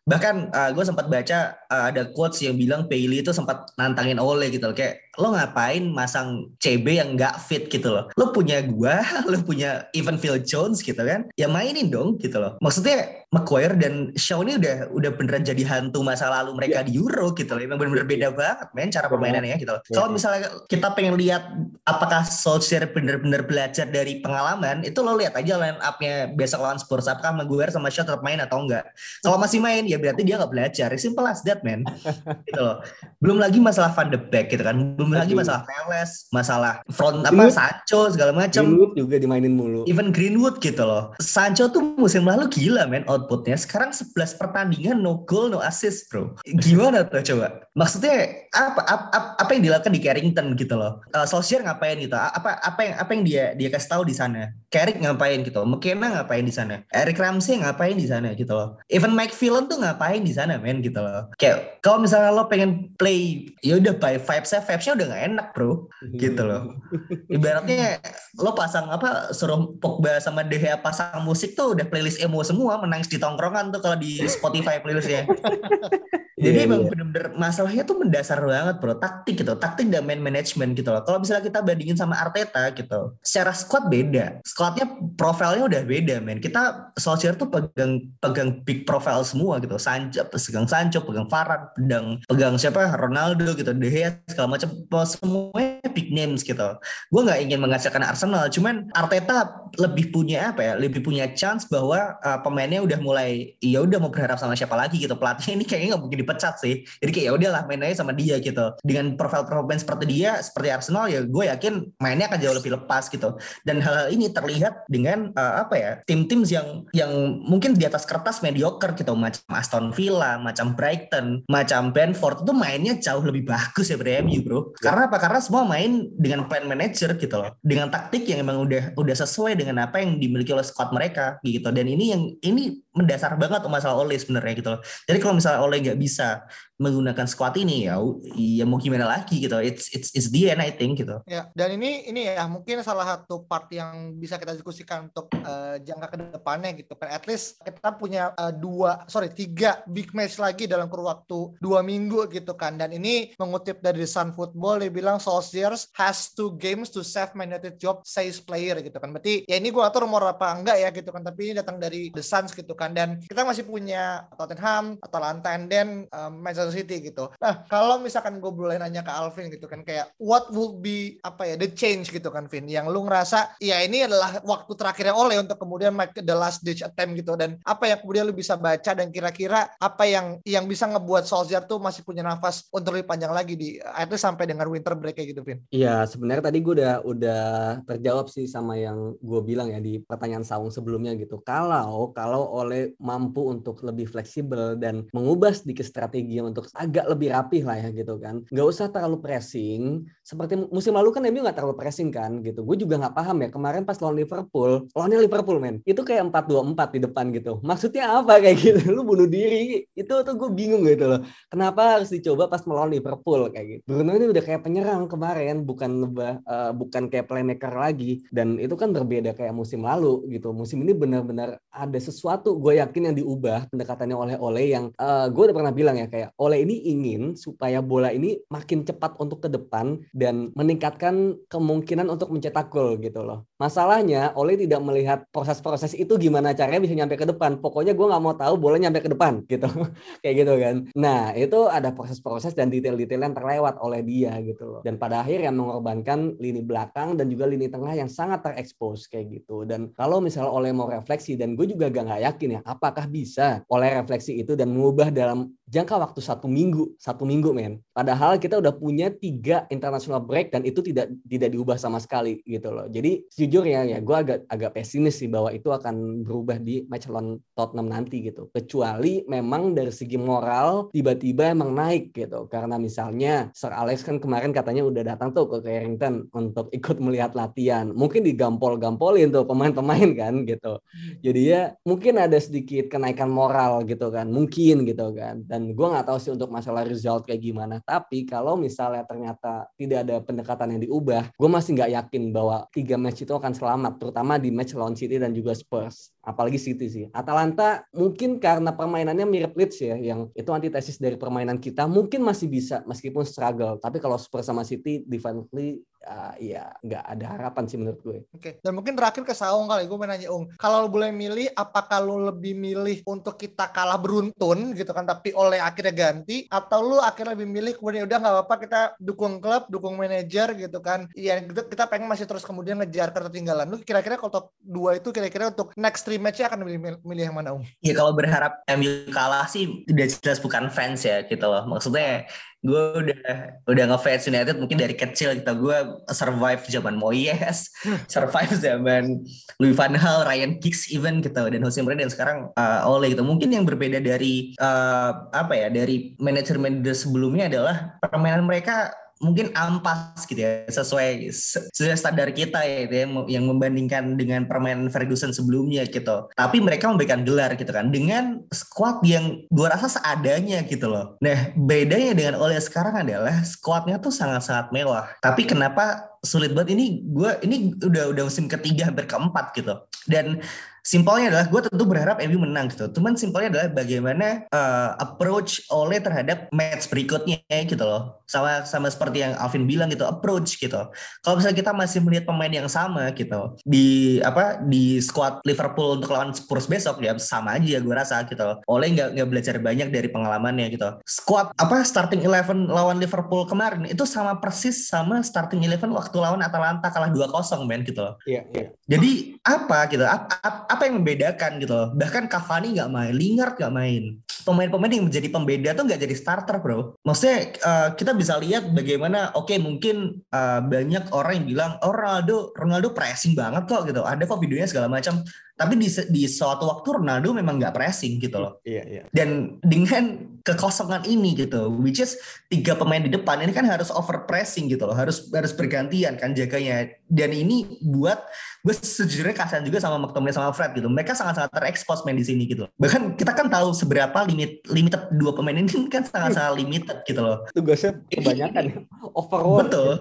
Bahkan 0.10 0.50
uh, 0.50 0.69
gue 0.74 0.84
sempat 0.84 1.06
baca 1.08 1.54
uh, 1.69 1.93
ada 1.93 2.10
quotes 2.10 2.41
yang 2.41 2.58
bilang 2.58 2.89
Bailey 2.89 3.22
itu 3.22 3.30
sempat 3.30 3.69
nantangin 3.78 4.17
Ole 4.17 4.50
gitu 4.50 4.65
loh. 4.65 4.76
Kayak 4.76 5.03
lo 5.21 5.38
ngapain 5.38 5.86
masang 5.93 6.49
CB 6.58 6.86
yang 6.97 7.13
nggak 7.13 7.38
fit 7.38 7.69
gitu 7.69 7.93
loh? 7.93 8.10
Lo 8.17 8.34
punya 8.34 8.65
gua 8.65 9.02
lo 9.30 9.38
punya 9.45 9.86
even 9.93 10.17
Phil 10.17 10.41
Jones 10.41 10.82
gitu 10.82 10.97
kan? 10.97 11.30
Ya 11.38 11.45
mainin 11.45 11.93
dong 11.93 12.17
gitu 12.17 12.41
loh. 12.41 12.58
Maksudnya 12.62 13.23
Maguire 13.34 13.73
dan 13.78 14.13
Shaw 14.13 14.45
ini 14.45 14.62
udah 14.62 14.93
udah 14.93 15.12
beneran 15.17 15.41
jadi 15.41 15.65
hantu 15.65 16.06
masa 16.06 16.30
lalu 16.30 16.54
mereka 16.54 16.82
yeah. 16.82 16.86
di 16.86 16.91
Euro 17.02 17.34
gitu 17.34 17.54
loh. 17.58 17.62
Emang 17.62 17.82
bener-bener 17.82 18.06
beda 18.06 18.28
banget 18.34 18.67
men 18.78 18.89
cara 18.93 19.10
permainannya 19.10 19.58
gitu 19.58 19.73
loh. 19.73 19.82
Yeah. 19.89 19.95
kalau 19.97 20.10
misalnya 20.13 20.41
kita 20.69 20.88
pengen 20.93 21.17
lihat 21.17 21.43
apakah 21.86 22.26
Solskjaer 22.26 22.93
bener-bener 22.93 23.41
belajar 23.45 23.89
dari 23.89 24.21
pengalaman 24.21 24.86
itu 24.86 25.02
lo 25.02 25.17
lihat 25.17 25.34
aja 25.38 25.58
line 25.58 25.82
upnya 25.82 26.30
besok 26.34 26.62
lawan 26.62 26.78
Spurs. 26.78 27.10
Apakah 27.10 27.38
Maguire 27.38 27.73
sama 27.73 27.89
Shaw 27.89 28.06
tetap 28.06 28.21
main 28.21 28.41
atau 28.41 28.62
enggak 28.62 28.86
kalau 29.26 29.38
masih 29.41 29.62
main 29.62 29.86
ya 29.86 29.97
berarti 29.97 30.21
dia 30.26 30.41
nggak 30.41 30.54
belajar. 30.54 30.89
Simple 30.97 31.26
as 31.26 31.41
that 31.45 31.65
man 31.65 31.82
gitu 32.49 32.62
loh. 32.62 32.82
Belum 33.17 33.41
lagi 33.41 33.58
masalah 33.58 33.93
Van 33.97 34.13
de 34.13 34.21
Beek 34.21 34.54
gitu 34.54 34.62
kan 34.62 34.78
belum 35.10 35.20
lagi 35.20 35.34
masalah 35.36 35.63
Teles, 35.68 36.12
masalah 36.32 36.74
front 36.92 37.24
apa 37.26 37.44
Sancho 37.52 38.10
segala 38.12 38.32
macam. 38.32 38.63
Greenwood 38.63 38.94
juga 38.96 39.16
dimainin 39.20 39.54
mulu. 39.54 39.82
Even 39.89 40.16
Greenwood 40.16 40.60
gitu 40.63 40.84
loh. 40.84 41.12
Sancho 41.20 41.68
tuh 41.70 41.96
musim 42.00 42.24
lalu 42.24 42.48
gila 42.50 42.88
men 42.88 43.04
outputnya. 43.08 43.60
Sekarang 43.60 43.92
11 43.92 44.39
pertandingan 44.39 44.98
no 45.00 45.24
goal 45.28 45.52
no 45.52 45.60
assist 45.60 46.08
bro. 46.10 46.34
Gimana 46.46 47.04
tuh 47.08 47.24
coba? 47.24 47.68
Maksudnya 47.74 48.48
apa 48.54 48.82
apa, 48.86 49.18
apa 49.39 49.50
yang 49.54 49.63
dilakukan 49.66 49.94
di 49.94 50.02
Carrington 50.02 50.48
gitu 50.56 50.76
loh. 50.78 51.02
Uh, 51.12 51.26
Solskjaer 51.28 51.66
ngapain 51.66 51.98
gitu? 52.00 52.16
Apa 52.16 52.62
apa 52.62 52.80
yang 52.86 52.96
apa 53.02 53.12
yang 53.13 53.24
dia 53.26 53.44
dia 53.58 53.70
kasih 53.74 53.89
tahu 53.89 54.04
di 54.08 54.16
sana? 54.16 54.54
Carrick 54.70 54.98
ngapain 54.98 55.42
gitu? 55.42 55.62
McKenna 55.66 56.22
ngapain 56.22 56.46
di 56.46 56.54
sana? 56.54 56.82
Eric 56.94 57.18
Ramsey 57.18 57.62
ngapain 57.62 57.98
di 57.98 58.08
sana 58.10 58.34
gitu 58.34 58.54
loh. 58.54 58.78
Even 58.89 59.13
Mike 59.13 59.34
Phelan 59.34 59.70
tuh 59.70 59.82
ngapain 59.82 60.22
di 60.22 60.34
sana 60.34 60.58
men 60.58 60.82
gitu 60.82 61.02
loh. 61.02 61.30
Kayak 61.38 61.82
kalau 61.82 62.02
misalnya 62.02 62.34
lo 62.34 62.46
pengen 62.50 62.94
play 62.98 63.50
ya 63.62 63.78
udah 63.78 63.94
by 63.98 64.18
vibes-nya 64.18 64.62
vibes 64.93 65.01
udah 65.01 65.06
gak 65.10 65.23
enak 65.34 65.47
bro. 65.53 65.71
Gitu 66.13 66.41
loh. 66.45 66.62
Ibaratnya 67.36 67.99
lo 68.38 68.53
pasang 68.53 68.88
apa 68.93 69.34
suruh 69.34 69.73
Pogba 69.82 70.21
sama 70.21 70.45
De 70.45 70.58
Gea 70.62 70.77
pasang 70.77 71.25
musik 71.25 71.58
tuh 71.58 71.73
udah 71.73 71.86
playlist 71.89 72.21
emo 72.21 72.41
semua 72.45 72.77
menangis 72.77 73.10
di 73.10 73.17
tongkrongan 73.17 73.73
tuh 73.73 73.82
kalau 73.82 73.97
di 73.97 74.21
Spotify 74.29 74.79
playlistnya 74.82 75.25
Jadi 76.43 76.58
yeah, 76.60 76.67
emang 76.67 76.82
yeah. 76.84 76.91
bener-bener 76.91 77.27
masalahnya 77.39 77.84
tuh 77.88 77.97
mendasar 78.01 78.41
banget 78.43 78.75
bro, 78.84 78.99
taktik 78.99 79.39
gitu, 79.39 79.56
taktik 79.56 79.88
dan 79.88 80.03
man 80.03 80.19
management 80.19 80.75
gitu 80.75 80.91
loh. 80.91 81.06
Kalau 81.08 81.23
misalnya 81.23 81.47
kita 81.47 81.63
bandingin 81.63 81.95
sama 81.95 82.19
Arteta 82.19 82.67
gitu, 82.75 83.15
secara 83.23 83.56
squad 83.56 83.88
beda, 83.88 84.43
squadnya 84.43 84.89
profilnya 85.15 85.63
udah 85.63 85.82
beda 85.88 86.19
men. 86.19 86.43
Kita 86.43 86.91
Solskjaer 86.99 87.39
tuh 87.39 87.47
pegang 87.47 88.12
pegang 88.19 88.60
big 88.67 88.84
profile 88.84 89.23
semua 89.23 89.62
gitu, 89.63 89.79
Sancho, 89.79 90.27
pegang 90.27 90.67
Sancho, 90.67 90.99
pegang 91.08 91.32
Varane, 91.32 91.71
pegang 91.79 92.06
pegang 92.27 92.56
siapa? 92.60 92.91
Ronaldo 92.99 93.56
gitu, 93.56 93.71
De 93.71 93.88
Gea 93.88 94.19
segala 94.27 94.60
macam, 94.60 94.69
semuanya 95.06 95.73
big 95.91 96.13
names 96.15 96.48
gitu. 96.48 96.80
Gue 97.12 97.22
nggak 97.24 97.39
ingin 97.43 97.60
menghasilkan 97.60 98.04
Arsenal, 98.06 98.48
cuman 98.48 98.88
Arteta 98.96 99.67
lebih 99.76 100.13
punya 100.13 100.54
apa 100.54 100.62
ya, 100.62 100.74
lebih 100.78 101.02
punya 101.04 101.28
chance 101.34 101.65
bahwa 101.67 102.15
uh, 102.22 102.39
pemainnya 102.39 102.80
udah 102.80 103.00
mulai, 103.02 103.58
ya 103.60 103.84
udah 103.84 103.98
mau 104.00 104.13
berharap 104.13 104.38
sama 104.39 104.54
siapa 104.56 104.78
lagi 104.78 105.02
gitu. 105.02 105.17
Pelatihnya 105.17 105.60
ini 105.60 105.65
kayaknya 105.65 105.88
nggak 105.96 106.04
mungkin 106.08 106.19
dipecat 106.24 106.56
sih. 106.62 106.86
Jadi 107.02 107.12
kayak 107.12 107.26
ya 107.28 107.34
udahlah 107.34 107.62
main 107.67 107.82
aja 107.84 108.06
sama 108.06 108.13
dia 108.15 108.38
gitu. 108.39 108.76
Dengan 108.86 109.17
profil-profil 109.17 109.76
seperti 109.76 110.06
dia 110.06 110.38
seperti 110.39 110.69
Arsenal 110.69 111.10
ya 111.10 111.26
gue 111.26 111.43
yakin 111.50 111.98
mainnya 111.98 112.30
akan 112.30 112.39
jauh 112.39 112.56
lebih 112.56 112.72
lepas 112.78 113.10
gitu. 113.10 113.36
Dan 113.65 113.82
hal, 113.82 113.93
-hal 113.93 114.08
ini 114.13 114.30
terlihat 114.30 114.86
dengan 114.88 115.34
uh, 115.34 115.65
apa 115.65 115.76
ya 115.76 115.91
tim-tim 116.06 116.46
yang 116.46 116.86
yang 116.93 117.12
mungkin 117.41 117.74
di 117.74 117.84
atas 117.84 118.06
kertas 118.06 118.46
mediocre 118.46 118.93
gitu. 118.93 119.17
Macam 119.17 119.41
Aston 119.52 119.89
Villa 119.91 120.38
macam 120.38 120.78
Brighton 120.78 121.41
macam 121.50 121.89
Brentford 121.89 122.46
itu 122.46 122.54
mainnya 122.54 122.93
jauh 123.00 123.24
lebih 123.26 123.50
bagus 123.50 123.89
ya 123.89 123.98
dari 123.98 124.22
MU 124.22 124.39
bro. 124.46 124.60
Karena 124.78 125.10
apa? 125.10 125.17
Karena 125.17 125.39
semua 125.41 125.63
main 125.74 126.14
dengan 126.14 126.46
plan 126.46 126.70
manager 126.70 127.18
gitu 127.18 127.34
loh. 127.34 127.58
Dengan 127.66 127.90
taktik 127.90 128.30
yang 128.30 128.46
emang 128.46 128.62
udah 128.62 128.94
udah 128.94 129.16
sesuai 129.18 129.58
dengan 129.58 129.82
apa 129.90 129.98
yang 129.98 130.22
dimiliki 130.22 130.54
oleh 130.54 130.62
squad 130.62 130.94
mereka 130.94 131.42
gitu. 131.42 131.74
Dan 131.74 131.90
ini 131.90 132.14
yang 132.14 132.30
ini 132.46 132.78
mendasar 132.93 133.34
banget 133.41 133.65
masalah 133.65 133.97
Ole 133.97 134.15
sebenarnya 134.21 134.53
gitu 134.53 134.69
loh. 134.73 134.82
Jadi 135.10 135.17
kalau 135.17 135.36
misalnya 135.38 135.60
Ole 135.65 135.82
nggak 135.82 135.99
bisa 135.99 136.45
menggunakan 136.82 137.25
squad 137.29 137.56
ini 137.58 137.88
ya 137.88 137.95
ya 138.36 138.65
mau 138.67 138.77
gimana 138.82 139.08
lagi 139.08 139.39
gitu. 139.39 139.56
It's 139.62 139.89
it's 139.93 140.10
it's 140.13 140.29
the 140.34 140.51
end 140.51 140.62
I 140.62 140.73
think 140.73 140.99
gitu. 140.99 141.21
Ya, 141.29 141.47
dan 141.56 141.79
ini 141.79 142.10
ini 142.10 142.27
ya 142.27 142.43
mungkin 142.49 142.84
salah 142.84 143.06
satu 143.08 143.45
part 143.47 143.71
yang 143.71 144.17
bisa 144.19 144.36
kita 144.41 144.58
diskusikan 144.58 145.08
untuk 145.10 145.32
uh, 145.45 145.79
jangka 145.79 146.08
ke 146.12 146.17
depannya 146.36 146.71
gitu 146.75 146.93
kan. 146.99 147.13
At 147.13 147.23
least 147.29 147.62
kita 147.63 147.95
punya 147.95 148.36
uh, 148.36 148.51
dua 148.51 149.08
sorry 149.08 149.32
tiga 149.32 149.82
big 149.88 150.12
match 150.12 150.38
lagi 150.41 150.67
dalam 150.67 150.91
kurun 150.91 151.08
waktu 151.08 151.56
dua 151.63 151.79
minggu 151.86 152.27
gitu 152.29 152.53
kan. 152.60 152.75
Dan 152.75 152.99
ini 152.99 153.32
mengutip 153.39 153.79
dari 153.79 154.03
Sun 154.03 154.36
Football 154.36 154.84
dia 154.84 154.91
bilang 154.91 155.17
Solskjaer 155.23 155.77
has 155.95 156.36
two 156.36 156.58
games 156.60 156.91
to 156.91 156.99
save 157.06 157.32
Man 157.38 157.53
United 157.53 157.79
job 157.79 158.03
says 158.03 158.43
player 158.43 158.84
gitu 158.84 158.97
kan. 158.99 159.13
Berarti 159.13 159.47
ya 159.47 159.56
ini 159.56 159.71
gue 159.71 159.79
atur 159.79 160.03
rumor 160.03 160.27
apa 160.27 160.51
enggak 160.51 160.77
ya 160.84 160.89
gitu 160.91 161.10
kan. 161.15 161.23
Tapi 161.23 161.53
ini 161.53 161.63
datang 161.63 161.79
dari 161.79 162.12
The 162.12 162.25
Suns 162.25 162.51
gitu 162.51 162.75
kan. 162.75 162.83
Dan 162.91 163.24
kita 163.24 163.48
masih 163.48 163.63
punya 163.63 164.28
Tottenham, 164.36 165.00
Atalanta, 165.00 165.56
and 165.56 165.72
then 165.72 166.10
um, 166.12 166.43
Manchester 166.43 166.76
City 166.76 167.00
gitu. 167.00 167.32
Nah, 167.39 167.63
kalau 167.72 168.04
misalkan 168.04 168.43
gue 168.43 168.52
boleh 168.52 168.76
nanya 168.76 169.06
ke 169.06 169.13
Alvin 169.13 169.48
gitu 169.48 169.69
kan 169.69 169.86
kayak 169.86 170.12
what 170.19 170.50
would 170.52 170.82
be 170.84 171.22
apa 171.22 171.54
ya 171.54 171.56
the 171.56 171.69
change 171.72 172.10
gitu 172.10 172.34
kan 172.34 172.50
Vin 172.50 172.65
yang 172.65 172.89
lu 172.89 173.06
ngerasa 173.06 173.62
ya 173.62 173.80
ini 173.86 174.10
adalah 174.10 174.41
waktu 174.41 174.74
terakhirnya 174.74 175.13
oleh 175.13 175.38
untuk 175.38 175.62
kemudian 175.62 175.93
make 175.93 176.17
the 176.17 176.36
last 176.36 176.65
ditch 176.65 176.82
attempt 176.82 177.13
gitu 177.13 177.38
dan 177.38 177.62
apa 177.62 177.86
yang 177.86 178.00
kemudian 178.02 178.26
lu 178.26 178.34
bisa 178.34 178.58
baca 178.58 178.91
dan 178.98 179.13
kira-kira 179.13 179.69
apa 179.78 180.04
yang 180.10 180.41
yang 180.43 180.65
bisa 180.65 180.89
ngebuat 180.89 181.30
Solskjaer 181.30 181.69
tuh 181.69 181.78
masih 181.78 182.02
punya 182.02 182.26
nafas 182.26 182.65
untuk 182.74 182.98
lebih 182.98 183.08
panjang 183.08 183.30
lagi 183.30 183.54
di 183.54 183.78
at 183.80 184.10
sampai 184.10 184.50
dengan 184.50 184.69
winter 184.69 184.98
break 184.98 185.17
kayak 185.17 185.30
gitu 185.38 185.41
Vin. 185.46 185.62
Iya, 185.69 186.10
sebenarnya 186.10 186.50
tadi 186.50 186.58
gue 186.62 186.74
udah 186.82 186.96
udah 187.06 187.43
terjawab 187.86 188.30
sih 188.30 188.50
sama 188.50 188.78
yang 188.78 189.13
gue 189.22 189.41
bilang 189.46 189.69
ya 189.69 189.78
di 189.78 190.02
pertanyaan 190.02 190.46
Saung 190.46 190.74
sebelumnya 190.74 191.13
gitu. 191.13 191.41
Kalau 191.46 192.10
kalau 192.13 192.50
oleh 192.50 192.73
mampu 193.00 193.50
untuk 193.50 193.82
lebih 193.86 194.10
fleksibel 194.10 194.76
dan 194.78 195.08
mengubah 195.16 195.54
sedikit 195.56 195.86
strategi 195.88 196.40
untuk 196.40 196.68
agak 196.74 197.06
lebih 197.10 197.34
rapih 197.34 197.64
lah 197.66 197.78
ya 197.80 197.90
gitu 197.94 198.18
kan. 198.20 198.44
Nggak 198.50 198.68
usah 198.68 198.88
terlalu 198.90 199.18
pressing. 199.22 200.04
Seperti 200.24 200.60
musim 200.70 200.96
lalu 200.96 201.10
kan 201.14 201.24
MU 201.28 201.44
nggak 201.44 201.58
terlalu 201.58 201.76
pressing 201.78 202.10
kan 202.10 202.40
gitu. 202.42 202.64
Gue 202.64 202.78
juga 202.80 203.00
nggak 203.00 203.16
paham 203.16 203.38
ya 203.44 203.50
kemarin 203.54 203.84
pas 203.84 203.98
lawan 204.00 204.18
Liverpool, 204.18 204.88
lawannya 204.94 205.20
Liverpool 205.24 205.58
men, 205.60 205.80
itu 205.84 206.02
kayak 206.02 206.30
empat 206.32 206.44
dua 206.50 206.62
empat 206.64 206.90
di 206.96 207.00
depan 207.04 207.30
gitu. 207.36 207.60
Maksudnya 207.62 208.22
apa 208.22 208.38
kayak 208.44 208.58
gitu? 208.60 208.80
Lu 208.92 209.06
bunuh 209.06 209.28
diri. 209.30 209.86
Itu 209.94 210.26
tuh 210.26 210.36
gue 210.36 210.50
bingung 210.52 210.84
gitu 210.88 211.06
loh. 211.10 211.22
Kenapa 211.52 212.00
harus 212.00 212.10
dicoba 212.10 212.50
pas 212.50 212.64
melawan 212.66 212.92
Liverpool 212.92 213.50
kayak 213.52 213.68
gitu? 213.68 213.82
Bruno 213.86 214.12
ini 214.16 214.26
udah 214.32 214.44
kayak 214.44 214.62
penyerang 214.66 215.06
kemarin, 215.06 215.64
bukan 215.68 215.92
uh, 216.14 216.72
bukan 216.74 217.12
kayak 217.12 217.30
playmaker 217.30 217.74
lagi. 217.74 218.24
Dan 218.34 218.58
itu 218.58 218.74
kan 218.74 218.96
berbeda 218.96 219.36
kayak 219.36 219.54
musim 219.54 219.86
lalu 219.86 220.26
gitu. 220.34 220.56
Musim 220.56 220.82
ini 220.82 220.96
benar-benar 220.96 221.60
ada 221.70 222.00
sesuatu 222.00 222.56
gue 222.63 222.80
yakin 222.80 223.12
yang 223.12 223.15
diubah 223.19 223.67
pendekatannya 223.67 224.15
oleh 224.15 224.36
Ole 224.39 224.63
yang 224.71 224.86
uh, 224.95 225.28
gue 225.28 225.43
udah 225.52 225.56
pernah 225.56 225.76
bilang 225.76 225.99
ya 225.99 226.08
kayak 226.08 226.32
Ole 226.39 226.63
ini 226.63 226.88
ingin 226.88 227.36
supaya 227.36 227.84
bola 227.84 228.15
ini 228.15 228.39
makin 228.47 228.88
cepat 228.88 229.19
untuk 229.19 229.43
ke 229.43 229.52
depan 229.52 229.99
dan 230.15 230.56
meningkatkan 230.56 231.36
kemungkinan 231.52 232.08
untuk 232.08 232.32
mencetak 232.32 232.71
gol 232.71 232.95
gitu 233.04 233.19
loh. 233.19 233.43
Masalahnya 233.63 234.36
Ole 234.36 234.60
tidak 234.60 234.84
melihat 234.84 235.23
proses-proses 235.32 235.95
itu 235.95 236.19
gimana 236.19 236.52
caranya 236.52 236.84
bisa 236.84 236.99
nyampe 236.99 237.15
ke 237.15 237.23
depan. 237.23 237.63
Pokoknya 237.63 237.95
gue 237.95 238.04
nggak 238.04 238.19
mau 238.19 238.36
tahu 238.36 238.60
bola 238.60 238.76
nyampe 238.76 238.99
ke 238.99 239.08
depan 239.08 239.39
gitu. 239.52 239.71
Kayak 240.19 240.36
gitu 240.43 240.54
kan. 240.60 240.76
Nah 240.99 241.32
itu 241.32 241.71
ada 241.71 241.95
proses-proses 241.95 242.52
dan 242.52 242.67
detail-detail 242.67 243.23
yang 243.23 243.32
terlewat 243.32 243.80
oleh 243.80 244.04
dia 244.04 244.36
gitu 244.43 244.67
loh. 244.67 244.82
Dan 244.84 244.99
pada 244.99 245.23
akhirnya 245.23 245.56
mengorbankan 245.56 246.36
lini 246.43 246.60
belakang 246.60 247.15
dan 247.15 247.32
juga 247.32 247.47
lini 247.47 247.71
tengah 247.71 247.95
yang 247.95 248.12
sangat 248.12 248.43
terekspos 248.43 249.08
kayak 249.08 249.32
gitu. 249.32 249.63
Dan 249.63 249.95
kalau 249.95 250.19
misalnya 250.19 250.52
Ole 250.52 250.76
mau 250.76 250.91
refleksi 250.91 251.39
dan 251.39 251.56
gue 251.56 251.71
juga 251.71 251.88
gak, 251.88 252.04
gak 252.04 252.21
yakin 252.28 252.49
ya 252.60 252.62
apakah 252.67 253.06
bisa 253.08 253.63
oleh 253.71 253.95
refleksi 253.95 254.43
itu 254.43 254.60
dan 254.60 254.76
mengubah 254.76 255.08
dalam 255.08 255.56
jangka 255.69 255.95
waktu 255.97 256.19
satu 256.19 256.45
minggu 256.45 256.97
satu 256.99 257.23
minggu 257.23 257.49
men 257.49 257.82
padahal 257.95 258.38
kita 258.38 258.60
udah 258.60 258.73
punya 258.76 259.10
tiga 259.10 259.65
international 259.73 260.21
break 260.21 260.54
dan 260.54 260.62
itu 260.67 260.86
tidak 260.86 261.10
tidak 261.26 261.49
diubah 261.49 261.78
sama 261.80 261.97
sekali 261.97 262.43
gitu 262.45 262.69
loh 262.69 262.86
jadi 262.91 263.26
sejujurnya 263.54 263.82
ya 263.86 264.00
gue 264.02 264.18
agak 264.18 264.39
agak 264.50 264.72
pesimis 264.74 265.22
sih 265.22 265.30
bahwa 265.30 265.54
itu 265.54 265.70
akan 265.70 266.26
berubah 266.26 266.58
di 266.58 266.89
match 266.89 267.06
lawan 267.06 267.38
Tottenham 267.54 267.86
nanti 267.86 268.26
gitu. 268.26 268.50
Kecuali 268.50 269.22
memang 269.30 269.78
dari 269.78 269.94
segi 269.94 270.18
moral 270.18 270.89
tiba-tiba 270.89 271.54
emang 271.54 271.70
naik 271.70 272.18
gitu. 272.18 272.50
Karena 272.50 272.82
misalnya 272.82 273.54
Sir 273.54 273.70
Alex 273.70 274.02
kan 274.02 274.18
kemarin 274.18 274.50
katanya 274.50 274.82
udah 274.89 275.04
datang 275.06 275.38
tuh 275.38 275.46
ke 275.46 275.70
Carrington 275.70 276.26
untuk 276.34 276.74
ikut 276.74 276.98
melihat 276.98 277.38
latihan. 277.38 277.94
Mungkin 277.94 278.26
digampol-gampolin 278.26 279.30
tuh 279.30 279.46
pemain-pemain 279.46 280.10
kan 280.18 280.34
gitu. 280.50 280.82
Jadi 281.22 281.42
ya 281.54 281.78
mungkin 281.86 282.18
ada 282.18 282.42
sedikit 282.42 282.89
kenaikan 282.89 283.30
moral 283.30 283.86
gitu 283.86 284.10
kan. 284.10 284.34
Mungkin 284.34 284.86
gitu 284.89 285.13
kan. 285.13 285.46
Dan 285.46 285.63
dan 285.63 285.78
gue 285.78 285.88
nggak 285.94 286.10
tahu 286.10 286.18
sih 286.18 286.34
untuk 286.34 286.50
masalah 286.50 286.89
result 286.89 287.30
kayak 287.30 287.39
gimana. 287.39 287.78
Tapi 287.86 288.26
kalau 288.26 288.58
misalnya 288.58 289.06
ternyata 289.06 289.70
tidak 289.78 290.10
ada 290.10 290.18
pendekatan 290.26 290.74
yang 290.74 290.82
diubah 290.89 291.24
gue 291.38 291.50
masih 291.50 291.78
nggak 291.78 291.92
yakin 292.04 292.24
bahwa 292.36 292.68
tiga 292.72 292.96
match 292.96 293.24
itu 293.24 293.32
akan 293.43 293.51
selamat 293.60 293.99
terutama 293.99 294.39
di 294.39 294.56
match 294.56 294.71
lawan 294.71 294.95
City 294.95 295.19
dan 295.19 295.36
juga 295.36 295.51
Spurs 295.51 296.15
apalagi 296.23 296.56
City 296.56 296.88
sih. 296.88 297.06
Atalanta 297.12 297.84
mungkin 297.91 298.39
karena 298.39 298.71
permainannya 298.71 299.27
mirip 299.27 299.51
Leeds 299.60 299.84
ya 299.84 299.99
yang 299.99 300.32
itu 300.32 300.47
antitesis 300.47 300.95
dari 300.95 301.19
permainan 301.19 301.60
kita 301.60 301.84
mungkin 301.84 302.23
masih 302.23 302.47
bisa 302.47 302.79
meskipun 302.88 303.27
struggle. 303.27 303.75
Tapi 303.84 303.99
kalau 303.99 304.15
Spurs 304.15 304.47
sama 304.47 304.63
City 304.63 305.03
defensively 305.03 305.84
uh, 306.06 306.34
ya 306.39 306.72
nggak 306.84 307.04
ada 307.04 307.26
harapan 307.36 307.63
sih 307.68 307.78
menurut 307.80 308.00
gue. 308.04 308.20
Oke, 308.32 308.39
okay. 308.39 308.54
dan 308.60 308.76
mungkin 308.76 308.94
terakhir 308.94 309.24
ke 309.24 309.34
Saung 309.36 309.68
kali, 309.68 309.88
gue 309.88 309.98
mau 309.98 310.08
nanya 310.08 310.30
Ung, 310.32 310.52
kalau 310.60 310.86
lo 310.86 310.89
boleh 310.92 311.10
milih, 311.10 311.52
apakah 311.56 312.00
lo 312.04 312.32
lebih 312.32 312.54
milih 312.56 313.04
untuk 313.08 313.39
kita 313.39 313.72
kalah 313.72 313.98
beruntun 313.98 314.76
gitu 314.76 314.92
kan, 314.92 315.08
tapi 315.08 315.32
oleh 315.34 315.60
akhirnya 315.60 315.94
ganti, 315.96 316.46
atau 316.48 316.80
lo 316.84 316.98
akhirnya 317.02 317.36
lebih 317.36 317.50
milih 317.50 317.74
kemudian 317.80 318.04
udah 318.08 318.18
nggak 318.20 318.34
apa-apa 318.39 318.56
kita 318.63 318.82
dukung 319.00 319.39
klub, 319.39 319.68
dukung 319.72 319.96
manajer 319.96 320.56
gitu 320.56 320.80
kan, 320.84 321.08
iya 321.16 321.39
kita, 321.42 321.68
kita 321.68 321.84
pengen 321.88 322.08
masih 322.12 322.28
terus 322.28 322.44
kemudian 322.44 322.80
ngejar 322.80 323.16
ketertinggalan. 323.16 323.68
Lo 323.68 323.80
kira-kira 323.82 324.20
kalau 324.20 324.32
top 324.32 324.46
dua 324.60 325.00
itu 325.00 325.10
kira-kira 325.10 325.52
untuk 325.52 325.72
next 325.80 326.04
three 326.04 326.20
match 326.20 326.44
akan 326.44 326.63
milih, 326.68 327.00
milih 327.04 327.24
yang 327.32 327.36
mana 327.36 327.56
Ung? 327.56 327.63
Ya 327.80 327.96
kalau 327.96 328.12
berharap 328.12 328.62
MU 328.76 329.08
kalah 329.12 329.48
sih 329.48 329.86
udah 329.88 330.08
jelas 330.10 330.39
bukan 330.44 330.68
fans 330.68 331.06
ya 331.06 331.24
gitu 331.24 331.46
loh. 331.46 331.63
Maksudnya 331.70 332.28
gue 332.63 332.84
udah 332.95 333.60
udah 333.67 333.84
ngefans 333.91 334.32
United 334.32 334.56
mungkin 334.56 334.80
dari 334.80 334.95
kecil 334.95 335.36
gitu. 335.36 335.52
Gue 335.60 335.78
survive 336.15 336.63
zaman 336.71 336.95
Moyes 336.95 337.67
survive 338.13 338.56
zaman 338.56 339.19
Louis 339.60 339.76
van 339.76 339.93
Gaal 339.99 340.23
Ryan 340.23 340.58
Giggs 340.63 340.88
even 340.95 341.19
gitu 341.19 341.43
dan 341.43 341.60
Jose 341.60 341.84
Mourinho 341.84 342.08
dan 342.08 342.12
sekarang 342.12 342.38
uh, 342.56 342.88
Ole 342.88 343.12
gitu. 343.12 343.28
Mungkin 343.28 343.52
yang 343.52 343.67
berbeda 343.67 343.99
dari 343.99 344.56
uh, 344.63 345.28
apa 345.36 345.54
ya 345.60 345.67
dari 345.67 346.15
manajemen 346.23 346.80
sebelumnya 346.95 347.52
adalah 347.52 347.99
permainan 347.99 348.47
mereka 348.47 348.95
mungkin 349.21 349.54
ampas 349.54 350.26
gitu 350.26 350.41
ya 350.41 350.65
sesuai 350.67 351.32
sesuai 351.71 351.95
standar 351.95 352.34
kita 352.34 352.60
ya, 352.65 352.89
gitu 352.89 352.95
ya 352.95 353.06
yang 353.39 353.45
membandingkan 353.47 354.17
dengan 354.17 354.49
permainan 354.49 354.89
Ferguson 354.89 355.32
sebelumnya 355.32 355.86
gitu. 355.88 356.28
Tapi 356.34 356.58
mereka 356.60 356.89
memberikan 356.89 357.21
gelar 357.21 357.54
gitu 357.56 357.69
kan 357.69 357.93
dengan 357.93 358.41
squad 358.49 359.04
yang 359.06 359.43
gua 359.54 359.76
rasa 359.76 359.99
seadanya 359.99 360.65
gitu 360.65 360.89
loh. 360.89 361.15
Nah, 361.23 361.54
bedanya 361.56 362.13
dengan 362.17 362.36
Ole 362.41 362.60
sekarang 362.60 363.06
adalah 363.06 363.43
squadnya 363.45 364.02
tuh 364.02 364.12
sangat-sangat 364.12 364.73
mewah. 364.76 365.08
Tapi 365.23 365.47
kenapa 365.47 366.13
sulit 366.23 366.56
banget 366.56 366.80
ini 366.80 367.04
gue 367.04 367.32
ini 367.43 367.76
udah 367.84 368.15
udah 368.15 368.23
musim 368.23 368.47
ketiga 368.47 368.88
hampir 368.88 369.04
keempat 369.12 369.52
gitu 369.60 369.76
dan 370.08 370.39
simpelnya 370.84 371.32
adalah 371.32 371.46
gue 371.48 371.62
tentu 371.72 371.84
berharap 371.88 372.19
MU 372.28 372.43
menang 372.43 372.67
gitu. 372.69 372.91
Cuman 372.91 373.15
simpelnya 373.15 373.50
adalah 373.56 373.67
bagaimana 373.72 374.46
uh, 374.52 375.00
approach 375.00 375.63
oleh 375.72 376.04
terhadap 376.04 376.52
match 376.52 376.91
berikutnya 376.91 377.39
gitu 377.65 377.82
loh. 377.82 378.19
Sama 378.28 378.67
sama 378.67 378.91
seperti 378.91 379.24
yang 379.24 379.34
Alvin 379.39 379.63
bilang 379.63 379.88
gitu, 379.88 380.04
approach 380.04 380.60
gitu. 380.60 380.91
Kalau 381.24 381.36
misalnya 381.39 381.58
kita 381.58 381.72
masih 381.72 382.04
melihat 382.04 382.28
pemain 382.28 382.52
yang 382.52 382.67
sama 382.67 383.10
gitu 383.15 383.56
di 383.63 384.19
apa 384.19 384.60
di 384.60 385.00
squad 385.00 385.39
Liverpool 385.48 385.98
untuk 385.98 386.12
lawan 386.12 386.36
Spurs 386.36 386.67
besok 386.67 387.00
ya 387.00 387.15
sama 387.15 387.56
aja 387.56 387.80
gue 387.80 387.96
rasa 387.96 388.28
gitu. 388.28 388.60
Oleh 388.67 388.91
nggak 388.91 389.15
nggak 389.15 389.28
belajar 389.32 389.56
banyak 389.63 389.88
dari 389.89 390.12
pengalamannya 390.12 390.67
gitu. 390.76 390.89
Squad 391.08 391.56
apa 391.56 391.82
starting 391.88 392.28
eleven 392.28 392.67
lawan 392.67 393.00
Liverpool 393.00 393.48
kemarin 393.48 393.88
itu 393.88 394.04
sama 394.04 394.38
persis 394.43 394.91
sama 394.91 395.24
starting 395.24 395.63
eleven 395.63 395.96
waktu 395.96 396.17
lawan 396.19 396.43
Atalanta 396.43 396.91
kalah 396.91 397.13
2-0 397.13 397.69
men 397.69 397.86
gitu 397.88 398.04
loh. 398.04 398.15
Iya, 398.28 398.43
iya. 398.52 398.67
Jadi 398.89 399.39
apa 399.46 399.88
gitu? 399.88 400.04
Apa, 400.04 400.36
apa 400.67 400.73
yang 400.82 400.98
membedakan 400.98 401.52
gitu 401.62 401.74
loh. 401.78 401.90
Bahkan 401.94 402.26
Cavani 402.26 402.74
nggak 402.74 402.90
main, 402.90 403.14
Lingard 403.14 403.56
nggak 403.62 403.74
main. 403.74 404.04
Pemain-pemain 404.44 404.92
yang 404.92 405.06
menjadi 405.08 405.28
pembeda 405.32 405.70
tuh 405.72 405.88
nggak 405.88 406.02
jadi 406.04 406.16
starter 406.18 406.58
bro. 406.60 407.00
Maksudnya 407.06 407.56
uh, 407.64 407.90
kita 407.96 408.12
bisa 408.12 408.36
lihat 408.42 408.74
bagaimana, 408.76 409.32
oke 409.38 409.48
okay, 409.48 409.58
mungkin 409.62 410.20
uh, 410.34 410.60
banyak 410.60 411.14
orang 411.16 411.34
yang 411.40 411.48
bilang, 411.48 411.72
oh 411.80 411.94
Ronaldo, 411.96 412.52
Ronaldo 412.58 412.92
pressing 412.92 413.38
banget 413.38 413.70
kok 413.70 413.88
gitu. 413.88 414.04
Ada 414.04 414.26
kok 414.28 414.42
videonya 414.44 414.68
segala 414.68 414.92
macam. 414.92 415.24
Tapi 415.54 415.78
di 415.78 415.86
di 416.10 416.26
suatu 416.26 416.66
waktu 416.66 416.98
Ronaldo 416.98 417.30
memang 417.30 417.62
nggak 417.62 417.78
pressing 417.78 418.18
gitu 418.18 418.42
loh. 418.42 418.60
Iya, 418.66 418.84
iya. 418.90 419.04
Dan 419.14 419.62
dengan 419.62 420.34
kekosongan 420.44 421.08
ini 421.08 421.40
gitu, 421.40 421.72
which 421.80 422.04
is 422.04 422.20
tiga 422.52 422.76
pemain 422.76 423.00
di 423.00 423.08
depan 423.08 423.40
ini 423.40 423.56
kan 423.56 423.64
harus 423.64 423.88
over 423.94 424.28
pressing 424.28 424.68
gitu 424.68 424.90
loh, 424.90 424.98
harus 424.98 425.32
harus 425.32 425.54
bergantian 425.56 426.20
kan 426.20 426.36
jaganya. 426.36 426.92
Dan 427.08 427.32
ini 427.32 427.80
buat 427.80 428.20
gue 428.63 428.71
sejujurnya 428.71 429.36
kasihan 429.36 429.60
juga 429.60 429.84
sama 429.84 429.99
McTominay 429.99 430.32
sama 430.32 430.56
Fred 430.56 430.71
gitu. 430.71 430.88
Mereka 430.88 431.12
sangat-sangat 431.12 431.52
terekspos 431.52 432.08
main 432.08 432.15
di 432.15 432.23
sini 432.23 432.47
gitu. 432.47 432.63
Bahkan 432.80 433.19
kita 433.19 433.36
kan 433.36 433.52
tahu 433.52 433.76
seberapa 433.76 434.23
limit 434.23 434.63
limited 434.71 435.12
dua 435.19 435.36
pemain 435.36 435.60
ini 435.60 435.67
kan 435.91 436.08
sangat-sangat 436.08 436.63
limited 436.63 436.97
gitu 437.04 437.19
loh. 437.19 437.43
Tugasnya 437.52 437.99
kebanyakan 438.08 438.88
overall. 439.12 439.67
Betul. 439.67 439.91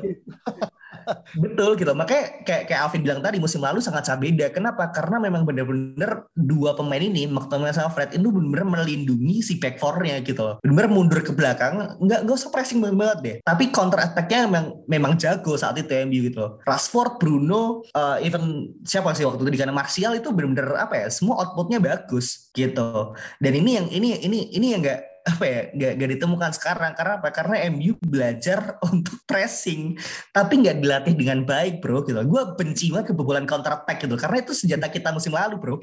Betul 1.42 1.76
gitu. 1.78 1.92
Makanya 1.92 2.44
kayak 2.44 2.62
kayak 2.70 2.80
Alvin 2.88 3.02
bilang 3.04 3.20
tadi 3.20 3.36
musim 3.38 3.60
lalu 3.60 3.78
sangat 3.78 4.08
sangat 4.08 4.20
beda. 4.24 4.46
Kenapa? 4.50 4.90
Karena 4.90 5.20
memang 5.20 5.42
benar-benar 5.46 6.26
dua 6.34 6.74
pemain 6.74 7.00
ini 7.00 7.28
McTominay 7.28 7.74
sama 7.74 7.92
Fred 7.92 8.16
itu 8.16 8.28
benar-benar 8.28 8.66
melindungi 8.82 9.44
si 9.44 9.56
back 9.60 9.78
four-nya 9.78 10.20
gitu 10.24 10.58
Benar-benar 10.64 10.90
mundur 10.90 11.20
ke 11.22 11.32
belakang, 11.32 11.98
nggak 12.00 12.20
nggak 12.26 12.36
usah 12.36 12.50
pressing 12.50 12.80
banget 12.82 13.18
deh. 13.22 13.36
Tapi 13.44 13.70
counter 13.70 14.00
attack-nya 14.02 14.48
memang 14.48 14.64
memang 14.86 15.12
jago 15.20 15.54
saat 15.54 15.78
itu 15.78 15.92
MU 16.08 16.20
gitu 16.28 16.38
loh. 16.40 16.52
Rashford, 16.64 17.20
Bruno, 17.20 17.86
uh, 17.94 18.18
even 18.22 18.72
siapa 18.82 19.12
sih 19.14 19.26
waktu 19.26 19.42
itu 19.44 19.52
di 19.52 19.60
kanan 19.60 19.76
Martial 19.76 20.16
itu 20.16 20.32
benar-benar 20.32 20.88
apa 20.88 20.94
ya? 20.98 21.06
Semua 21.12 21.42
outputnya 21.44 21.78
bagus 21.78 22.50
gitu. 22.56 23.16
Dan 23.38 23.52
ini 23.52 23.70
yang 23.78 23.86
ini 23.92 24.08
ini 24.22 24.38
ini 24.52 24.66
yang 24.74 24.80
nggak 24.82 25.11
apa 25.22 25.44
ya 25.46 25.60
gak, 25.72 25.92
gak 26.02 26.10
ditemukan 26.18 26.50
sekarang. 26.54 26.92
Karena 26.98 27.14
apa? 27.22 27.28
Karena 27.30 27.56
MU 27.70 27.94
belajar 28.02 28.76
untuk 28.92 29.22
pressing 29.24 29.96
tapi 30.34 30.60
nggak 30.60 30.82
dilatih 30.82 31.14
dengan 31.14 31.46
baik 31.46 31.80
bro 31.80 32.02
gitu. 32.02 32.18
Gue 32.26 32.42
benci 32.58 32.90
banget 32.90 33.14
kebobolan 33.14 33.46
counter 33.46 33.78
attack 33.78 34.02
gitu. 34.02 34.14
Karena 34.18 34.42
itu 34.42 34.52
senjata 34.52 34.90
kita 34.90 35.14
musim 35.14 35.32
lalu 35.32 35.56
bro. 35.58 35.76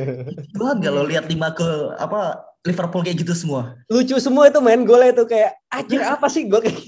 Gue 0.58 0.70
gak 0.78 0.92
lo 0.92 1.02
lihat 1.08 1.26
lima 1.26 1.50
ke 1.56 1.96
apa 1.96 2.51
Liverpool 2.62 3.02
kayak 3.02 3.18
gitu 3.26 3.34
semua. 3.34 3.74
Lucu 3.90 4.14
semua 4.22 4.46
itu 4.46 4.62
main 4.62 4.86
golnya 4.86 5.10
itu 5.10 5.26
kayak 5.26 5.58
akhir 5.66 6.00
apa 6.04 6.26
sih 6.30 6.46
gue 6.46 6.60
kayak 6.62 6.78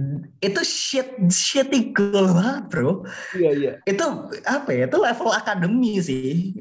itu 0.46 0.60
shit 0.66 1.08
shitty 1.30 1.94
goal 1.96 2.36
banget 2.36 2.64
bro. 2.68 3.06
Iya 3.32 3.50
iya. 3.56 3.72
Itu 3.88 4.28
apa 4.44 4.68
ya 4.76 4.84
itu 4.90 4.98
level 5.00 5.30
akademi 5.32 5.96
sih 6.04 6.52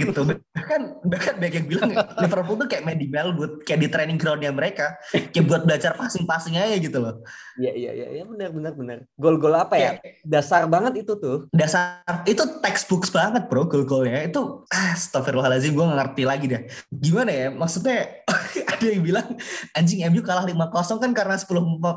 gitu. 0.00 0.20
Bahkan 0.56 1.06
bahkan 1.06 1.34
banyak 1.38 1.54
yang 1.62 1.66
bilang 1.70 1.90
Liverpool 2.18 2.56
tuh 2.58 2.66
kayak 2.66 2.82
main 2.82 2.98
di 2.98 3.06
Melwood 3.06 3.62
kayak 3.62 3.80
di 3.84 3.88
training 3.92 4.18
groundnya 4.18 4.50
mereka 4.50 4.98
kayak 5.12 5.46
buat 5.46 5.62
belajar 5.62 5.94
passing-passing 5.94 6.58
aja 6.58 6.80
gitu 6.80 6.98
loh. 6.98 7.22
Iya 7.60 7.72
iya 7.76 7.90
iya 7.92 8.06
ya, 8.18 8.24
benar 8.26 8.50
benar 8.50 8.72
benar. 8.74 8.98
Gol-gol 9.20 9.54
apa 9.54 9.76
ya? 9.78 10.00
Dasar 10.24 10.66
banget 10.66 11.06
itu 11.06 11.14
tuh. 11.20 11.46
Dasar 11.52 12.02
itu 12.26 12.42
textbooks 12.64 13.12
banget 13.12 13.46
bro 13.46 13.68
gol-golnya. 13.68 14.24
Itu 14.24 14.64
ah, 14.72 14.96
astagfirullahaladzim 14.96 15.76
gue 15.76 15.84
gak 15.84 15.98
ngerti 16.00 16.22
lagi 16.24 16.46
deh. 16.48 16.62
Gimana 16.88 17.30
ya 17.30 17.46
maksudnya 17.52 18.15
ada 18.72 18.86
yang 18.86 19.02
bilang 19.04 19.28
anjing 19.76 20.00
MU 20.08 20.20
kalah 20.24 20.44
5-0 20.44 21.02
kan 21.02 21.10
karena 21.12 21.36
10 21.36 21.48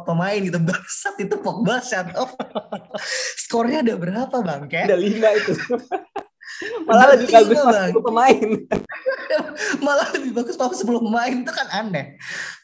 pemain 0.07 0.39
gitu 0.39 0.59
bangsat 0.69 1.15
itu 1.21 1.35
Pogba 1.39 1.79
shut 1.79 2.11
up. 2.15 2.33
Skornya 3.43 3.85
ada 3.85 3.95
berapa 3.95 4.35
bang? 4.41 4.61
Kayak 4.67 4.85
ada 4.93 4.97
lima 4.97 5.29
itu. 5.35 5.53
Malah 6.83 7.05
lebih 7.15 7.27
bagus 7.31 7.59
pas 7.61 7.77
10 7.93 8.07
pemain. 8.07 8.47
Malah 9.79 10.07
lebih 10.17 10.31
bagus 10.35 10.55
pas 10.59 10.73
10 10.73 10.85
pemain 10.85 11.33
itu 11.33 11.51
kan 11.53 11.67
aneh. 11.71 12.19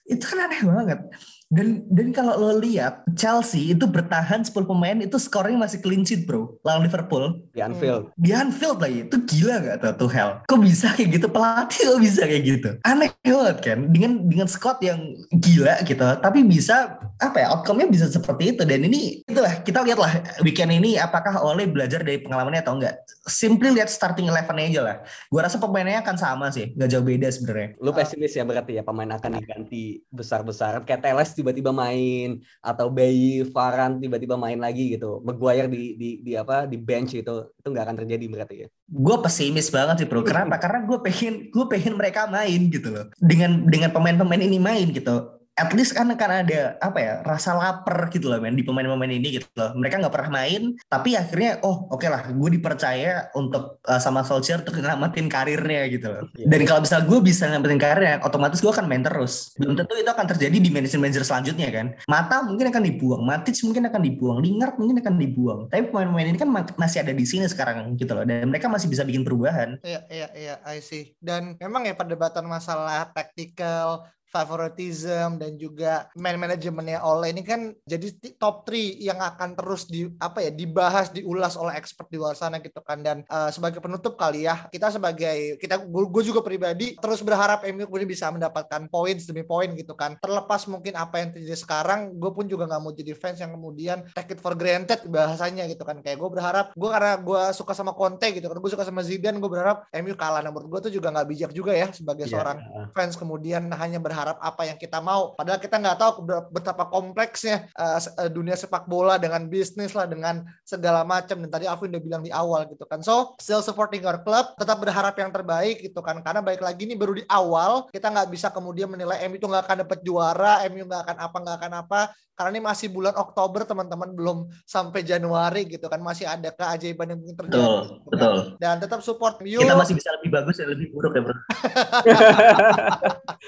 Itu 0.06 0.24
kan 0.28 0.50
aneh 0.50 0.62
banget. 0.66 1.00
Dan 1.46 1.86
dan 1.94 2.10
kalau 2.10 2.34
lo 2.42 2.58
lihat 2.58 3.06
Chelsea 3.14 3.70
itu 3.78 3.86
bertahan 3.86 4.42
10 4.42 4.66
pemain 4.66 4.98
itu 4.98 5.14
skornya 5.22 5.62
masih 5.62 5.78
clean 5.78 6.02
sheet 6.02 6.26
bro 6.26 6.58
lawan 6.66 6.90
Liverpool 6.90 7.46
di 7.54 7.62
Anfield. 7.62 8.10
Di 8.18 8.34
Anfield 8.34 8.82
lagi 8.82 9.06
itu 9.06 9.18
gila 9.22 9.56
gak 9.62 9.78
tuh 9.86 9.94
tuh 10.06 10.10
hell? 10.10 10.32
Kok 10.50 10.60
bisa 10.60 10.90
kayak 10.98 11.22
gitu 11.22 11.28
pelatih 11.30 11.82
kok 11.86 12.02
bisa 12.02 12.22
kayak 12.26 12.44
gitu? 12.44 12.70
Aneh 12.82 13.14
banget 13.22 13.58
kan 13.62 13.80
dengan 13.94 14.26
dengan 14.26 14.48
squad 14.50 14.82
yang 14.82 15.00
gila 15.30 15.86
gitu 15.86 16.02
tapi 16.02 16.42
bisa 16.42 16.98
apa 17.16 17.38
ya 17.40 17.48
outcome-nya 17.56 17.88
bisa 17.88 18.06
seperti 18.12 18.52
itu 18.52 18.68
dan 18.68 18.84
ini 18.84 19.24
itulah 19.24 19.64
kita 19.64 19.88
lihatlah 19.88 20.12
weekend 20.44 20.76
ini 20.76 21.00
apakah 21.00 21.40
Ole 21.40 21.64
belajar 21.64 22.04
dari 22.04 22.20
pengalamannya 22.20 22.60
atau 22.60 22.76
enggak. 22.76 23.00
Simply 23.24 23.72
lihat 23.72 23.88
starting 23.88 24.28
eleven 24.28 24.60
aja 24.60 24.82
lah. 24.84 24.96
Gua 25.32 25.48
rasa 25.48 25.56
pemainnya 25.56 26.04
akan 26.04 26.18
sama 26.20 26.52
sih, 26.52 26.76
nggak 26.76 26.90
jauh 26.92 27.06
beda 27.06 27.28
sebenarnya. 27.32 27.70
Lu 27.80 27.96
pesimis 27.96 28.36
ya 28.36 28.44
berarti 28.44 28.76
ya 28.76 28.84
pemain 28.84 29.08
akan 29.16 29.32
diganti 29.40 30.04
besar-besaran 30.12 30.84
kayak 30.84 31.08
Teles 31.08 31.32
tiba-tiba 31.32 31.72
main 31.72 32.44
atau 32.60 32.92
Bayi 32.92 33.48
Farhan 33.48 34.04
tiba-tiba 34.04 34.36
main 34.36 34.60
lagi 34.60 35.00
gitu. 35.00 35.24
Maguire 35.24 35.72
di 35.72 35.96
di 35.96 36.10
di 36.20 36.32
apa 36.36 36.68
di 36.68 36.76
bench 36.76 37.16
itu 37.16 37.36
itu 37.56 37.68
nggak 37.72 37.86
akan 37.88 37.98
terjadi 38.04 38.26
berarti 38.28 38.56
ya. 38.66 38.68
Gue 38.92 39.18
pesimis 39.24 39.72
banget 39.72 40.04
sih 40.04 40.08
bro. 40.08 40.20
Kenapa? 40.22 40.60
Karena 40.60 40.84
gue 40.84 41.00
pengen 41.00 41.48
gue 41.48 41.66
pengen 41.72 41.96
mereka 41.96 42.28
main 42.28 42.68
gitu 42.68 42.92
loh. 42.92 43.08
Dengan 43.16 43.64
dengan 43.72 43.96
pemain-pemain 43.96 44.44
ini 44.44 44.60
main 44.60 44.92
gitu 44.92 45.35
at 45.56 45.72
least 45.72 45.96
kan 45.96 46.12
karena 46.20 46.44
ada 46.44 46.62
apa 46.84 47.00
ya 47.00 47.14
rasa 47.24 47.56
lapar 47.56 48.12
gitu 48.12 48.28
loh 48.28 48.44
men 48.44 48.60
di 48.60 48.64
pemain-pemain 48.68 49.08
ini 49.08 49.40
gitu 49.40 49.48
loh. 49.56 49.72
Mereka 49.80 50.04
nggak 50.04 50.12
pernah 50.14 50.44
main 50.44 50.76
tapi 50.92 51.16
akhirnya 51.16 51.64
oh 51.64 51.88
oke 51.88 52.04
okay 52.04 52.12
lah 52.12 52.28
gue 52.28 52.50
dipercaya 52.60 53.32
untuk 53.32 53.80
uh, 53.88 54.00
sama 54.04 54.28
Solskjaer 54.28 54.68
untuk 54.68 54.84
ngelamatin 54.84 55.32
karirnya 55.32 55.88
gitu 55.88 56.08
loh. 56.12 56.24
Yeah. 56.36 56.52
dan 56.52 56.62
kalau 56.68 56.82
misal 56.84 57.00
gue 57.08 57.20
bisa 57.24 57.48
ngelamatin 57.48 57.80
karirnya 57.80 58.16
otomatis 58.28 58.60
gue 58.60 58.72
akan 58.72 58.86
main 58.86 59.04
terus. 59.04 59.56
Belum 59.56 59.80
tentu 59.80 59.96
itu 59.96 60.12
akan 60.12 60.28
terjadi 60.36 60.58
di 60.60 60.70
manajer 60.70 61.00
manajer 61.00 61.24
selanjutnya 61.24 61.70
kan. 61.72 61.88
Mata 62.12 62.44
mungkin 62.44 62.68
akan 62.68 62.84
dibuang 62.84 63.24
Matic 63.24 63.56
mungkin 63.64 63.88
akan 63.88 64.02
dibuang 64.04 64.38
Lingard 64.44 64.76
mungkin 64.76 65.00
akan 65.00 65.16
dibuang. 65.16 65.60
Tapi 65.72 65.88
pemain-pemain 65.88 66.28
ini 66.36 66.38
kan 66.38 66.52
masih 66.76 67.00
ada 67.00 67.16
di 67.16 67.24
sini 67.24 67.48
sekarang 67.48 67.96
gitu 67.96 68.12
loh 68.12 68.28
dan 68.28 68.52
mereka 68.52 68.68
masih 68.68 68.92
bisa 68.92 69.08
bikin 69.08 69.24
perubahan. 69.24 69.80
Iya 69.88 70.04
iya 70.12 70.28
iya 70.36 70.56
I 70.68 70.84
see. 70.84 71.16
Dan 71.24 71.56
memang 71.56 71.88
ya 71.88 71.96
perdebatan 71.96 72.44
masalah 72.44 73.08
tactical 73.16 74.04
favoritism 74.30 75.38
dan 75.40 75.56
juga 75.56 76.12
man 76.20 76.36
manajemennya 76.36 77.00
oleh 77.00 77.32
ini 77.32 77.42
kan 77.46 77.72
jadi 77.88 78.36
top 78.36 78.68
3 78.68 79.00
yang 79.00 79.20
akan 79.22 79.56
terus 79.56 79.88
di 79.88 80.10
apa 80.20 80.44
ya 80.44 80.52
dibahas 80.52 81.14
diulas 81.14 81.56
oleh 81.56 81.78
expert 81.80 82.12
di 82.12 82.18
luar 82.20 82.36
sana 82.36 82.60
gitu 82.60 82.84
kan. 82.84 83.00
Dan 83.00 83.24
uh, 83.32 83.48
sebagai 83.54 83.80
penutup 83.80 84.20
kali 84.20 84.44
ya 84.50 84.68
kita 84.68 84.92
sebagai 84.92 85.56
kita 85.62 85.80
gue 85.88 86.24
juga 86.26 86.44
pribadi 86.44 86.98
terus 87.00 87.24
berharap 87.24 87.64
MU 87.72 87.88
kemudian 87.88 88.10
bisa 88.10 88.28
mendapatkan 88.34 88.92
poin 88.92 89.16
demi 89.16 89.44
poin 89.48 89.72
gitu 89.72 89.96
kan. 89.96 90.20
Terlepas 90.20 90.68
mungkin 90.68 90.98
apa 91.00 91.22
yang 91.24 91.30
terjadi 91.32 91.56
sekarang 91.56 92.18
gue 92.18 92.32
pun 92.36 92.50
juga 92.50 92.68
nggak 92.68 92.82
mau 92.82 92.92
jadi 92.92 93.14
fans 93.16 93.40
yang 93.40 93.56
kemudian 93.56 94.04
take 94.12 94.36
it 94.36 94.40
for 94.44 94.58
granted 94.58 95.00
bahasanya 95.08 95.70
gitu 95.72 95.88
kan. 95.88 96.04
Kayak 96.04 96.20
gue 96.20 96.30
berharap 96.30 96.66
gue 96.76 96.90
karena 96.90 97.14
gue 97.22 97.42
suka 97.56 97.72
sama 97.72 97.96
Conte 97.96 98.28
gitu 98.36 98.52
kan 98.52 98.58
gue 98.60 98.72
suka 98.72 98.84
sama 98.84 99.00
Zidane 99.06 99.40
gue 99.40 99.50
berharap 99.50 99.88
MU 99.96 100.14
kalah. 100.18 100.44
Nomor 100.44 100.68
gue 100.68 100.90
tuh 100.90 100.94
juga 100.94 101.14
nggak 101.14 101.28
bijak 101.32 101.52
juga 101.56 101.72
ya 101.72 101.88
sebagai 101.96 102.28
yeah. 102.28 102.34
seorang 102.36 102.58
fans 102.92 103.16
kemudian 103.16 103.72
hanya 103.72 104.02
berharap 104.02 104.15
berharap 104.16 104.40
apa 104.40 104.64
yang 104.64 104.80
kita 104.80 105.04
mau. 105.04 105.36
Padahal 105.36 105.60
kita 105.60 105.76
nggak 105.76 106.00
tahu 106.00 106.12
betapa 106.56 106.88
kompleksnya 106.88 107.68
uh, 107.76 108.00
dunia 108.32 108.56
sepak 108.56 108.88
bola 108.88 109.20
dengan 109.20 109.44
bisnis 109.52 109.92
lah, 109.92 110.08
dengan 110.08 110.48
segala 110.64 111.04
macam. 111.04 111.44
Dan 111.44 111.52
tadi 111.52 111.68
Alvin 111.68 111.92
udah 111.92 112.04
bilang 112.08 112.24
di 112.24 112.32
awal 112.32 112.64
gitu 112.72 112.88
kan. 112.88 113.04
So, 113.04 113.36
still 113.44 113.60
supporting 113.60 114.08
our 114.08 114.24
club, 114.24 114.56
tetap 114.56 114.80
berharap 114.80 115.20
yang 115.20 115.36
terbaik 115.36 115.84
gitu 115.84 116.00
kan. 116.00 116.24
Karena 116.24 116.40
baik 116.40 116.64
lagi 116.64 116.88
ini 116.88 116.96
baru 116.96 117.20
di 117.20 117.28
awal, 117.28 117.92
kita 117.92 118.08
nggak 118.08 118.32
bisa 118.32 118.48
kemudian 118.56 118.88
menilai 118.88 119.28
MU 119.28 119.36
itu 119.36 119.52
nggak 119.52 119.68
akan 119.68 119.78
dapat 119.84 120.00
juara, 120.08 120.64
MU 120.72 120.88
nggak 120.88 121.02
akan 121.12 121.18
apa, 121.20 121.38
nggak 121.44 121.58
akan 121.60 121.74
apa 121.76 122.02
karena 122.36 122.60
ini 122.60 122.62
masih 122.68 122.92
bulan 122.92 123.16
Oktober 123.16 123.64
teman-teman 123.64 124.12
belum 124.12 124.38
sampai 124.68 125.08
Januari 125.08 125.64
gitu 125.72 125.88
kan 125.88 126.04
masih 126.04 126.28
ada 126.28 126.52
keajaiban 126.52 127.16
yang 127.16 127.20
mungkin 127.24 127.36
terjadi 127.40 127.64
betul 127.64 127.80
gitu 127.80 127.96
kan. 127.96 128.04
betul 128.12 128.36
dan 128.60 128.76
tetap 128.84 129.00
support 129.00 129.40
you 129.48 129.64
kita 129.64 129.80
masih 129.80 129.96
bisa 129.96 130.12
lebih 130.20 130.30
bagus 130.36 130.56
dan 130.60 130.68
lebih 130.68 130.92
buruk 130.92 131.16
ya 131.16 131.22
bro 131.24 131.36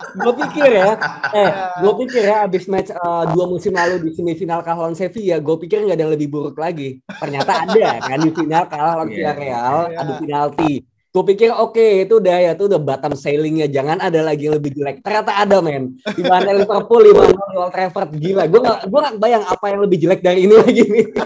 gue 0.23 0.33
pikir 0.39 0.56
ya 0.65 0.89
eh 1.45 1.49
gue 1.83 1.93
pikir 2.05 2.23
ya 2.25 2.35
abis 2.49 2.65
match 2.65 2.89
uh, 2.95 3.29
dua 3.29 3.45
musim 3.45 3.75
lalu 3.75 4.01
di 4.01 4.11
semifinal 4.17 4.65
kalah 4.65 4.87
lawan 4.87 4.97
Sevilla 4.97 5.37
gue 5.37 5.55
pikir 5.61 5.85
nggak 5.85 5.97
ada 5.99 6.03
yang 6.09 6.13
lebih 6.17 6.29
buruk 6.33 6.57
lagi 6.57 7.03
ternyata 7.05 7.67
ada 7.69 8.01
kan 8.01 8.17
di 8.17 8.31
final 8.33 8.63
kalah 8.65 8.93
lawan 8.97 9.09
yeah. 9.11 9.15
Villarreal 9.15 9.77
yeah. 9.91 10.01
adu 10.01 10.13
penalti 10.21 10.73
Gue 11.17 11.33
pikir 11.33 11.49
oke 11.49 11.73
okay, 11.73 12.05
itu 12.05 12.21
udah 12.21 12.37
ya 12.45 12.51
itu 12.53 12.69
udah 12.69 12.77
bottom 12.77 13.17
sailingnya 13.17 13.65
jangan 13.73 13.97
ada 13.97 14.21
lagi 14.21 14.45
yang 14.45 14.61
lebih 14.61 14.77
jelek. 14.77 15.01
Ternyata 15.01 15.33
ada 15.33 15.65
men. 15.65 15.97
Di 16.13 16.21
mana 16.21 16.53
Liverpool, 16.53 17.09
di 17.09 17.13
mana 17.17 17.33
Old 17.57 17.73
Trafford 17.73 18.13
gila. 18.21 18.45
Gue 18.45 18.61
gak 18.61 18.85
gue 18.85 18.99
gak 19.01 19.17
bayang 19.17 19.41
apa 19.41 19.65
yang 19.65 19.81
lebih 19.81 19.97
jelek 19.97 20.21
dari 20.21 20.45
ini 20.45 20.53
lagi 20.53 20.83
nih. 20.85 21.05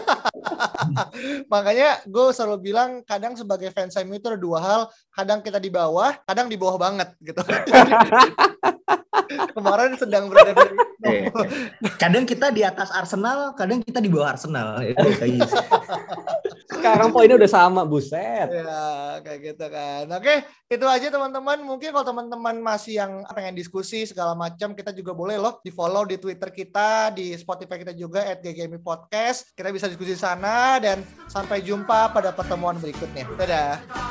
Makanya 1.53 2.03
gue 2.05 2.25
selalu 2.33 2.71
bilang 2.71 3.03
kadang 3.05 3.33
sebagai 3.37 3.69
fans 3.73 3.95
MU 4.03 4.17
itu 4.17 4.27
ada 4.29 4.39
dua 4.39 4.59
hal. 4.61 4.81
Kadang 5.11 5.39
kita 5.43 5.59
di 5.59 5.69
bawah, 5.69 6.15
kadang 6.25 6.47
di 6.47 6.57
bawah 6.57 6.77
banget 6.79 7.13
gitu. 7.21 7.41
Kemarin 9.55 9.95
sedang 9.95 10.27
berada 10.27 10.51
di 10.55 10.75
iya. 11.07 11.31
Kadang 11.97 12.23
kita 12.27 12.51
di 12.53 12.61
atas 12.63 12.91
Arsenal, 12.91 13.55
kadang 13.55 13.79
kita 13.83 13.99
di 14.03 14.09
bawah 14.11 14.35
Arsenal. 14.35 14.83
Sekarang 16.71 17.11
poinnya 17.11 17.35
udah 17.35 17.51
sama, 17.51 17.81
buset. 17.83 18.47
Ya, 18.47 19.19
kayak 19.23 19.39
gitu 19.43 19.65
kan. 19.67 20.05
Oke, 20.15 20.45
itu 20.71 20.85
aja 20.87 21.07
teman-teman. 21.11 21.59
Mungkin 21.63 21.91
kalau 21.91 22.05
teman-teman 22.07 22.55
masih 22.63 23.03
yang 23.03 23.11
pengen 23.31 23.55
diskusi 23.55 24.07
segala 24.07 24.37
macam, 24.37 24.71
kita 24.71 24.95
juga 24.95 25.11
boleh 25.11 25.35
loh 25.35 25.59
di 25.59 25.71
follow 25.73 26.07
di 26.07 26.15
Twitter 26.15 26.49
kita, 26.51 27.11
di 27.11 27.35
Spotify 27.35 27.81
kita 27.81 27.93
juga 27.95 28.23
at 28.23 28.43
Podcast. 28.79 29.51
Kita 29.51 29.69
bisa 29.73 29.91
diskusi 29.91 30.15
sana 30.15 30.70
dan 30.77 31.03
sampai 31.27 31.59
jumpa 31.65 32.13
pada 32.13 32.29
pertemuan 32.31 32.77
berikutnya. 32.77 33.25
Dadah. 33.35 34.10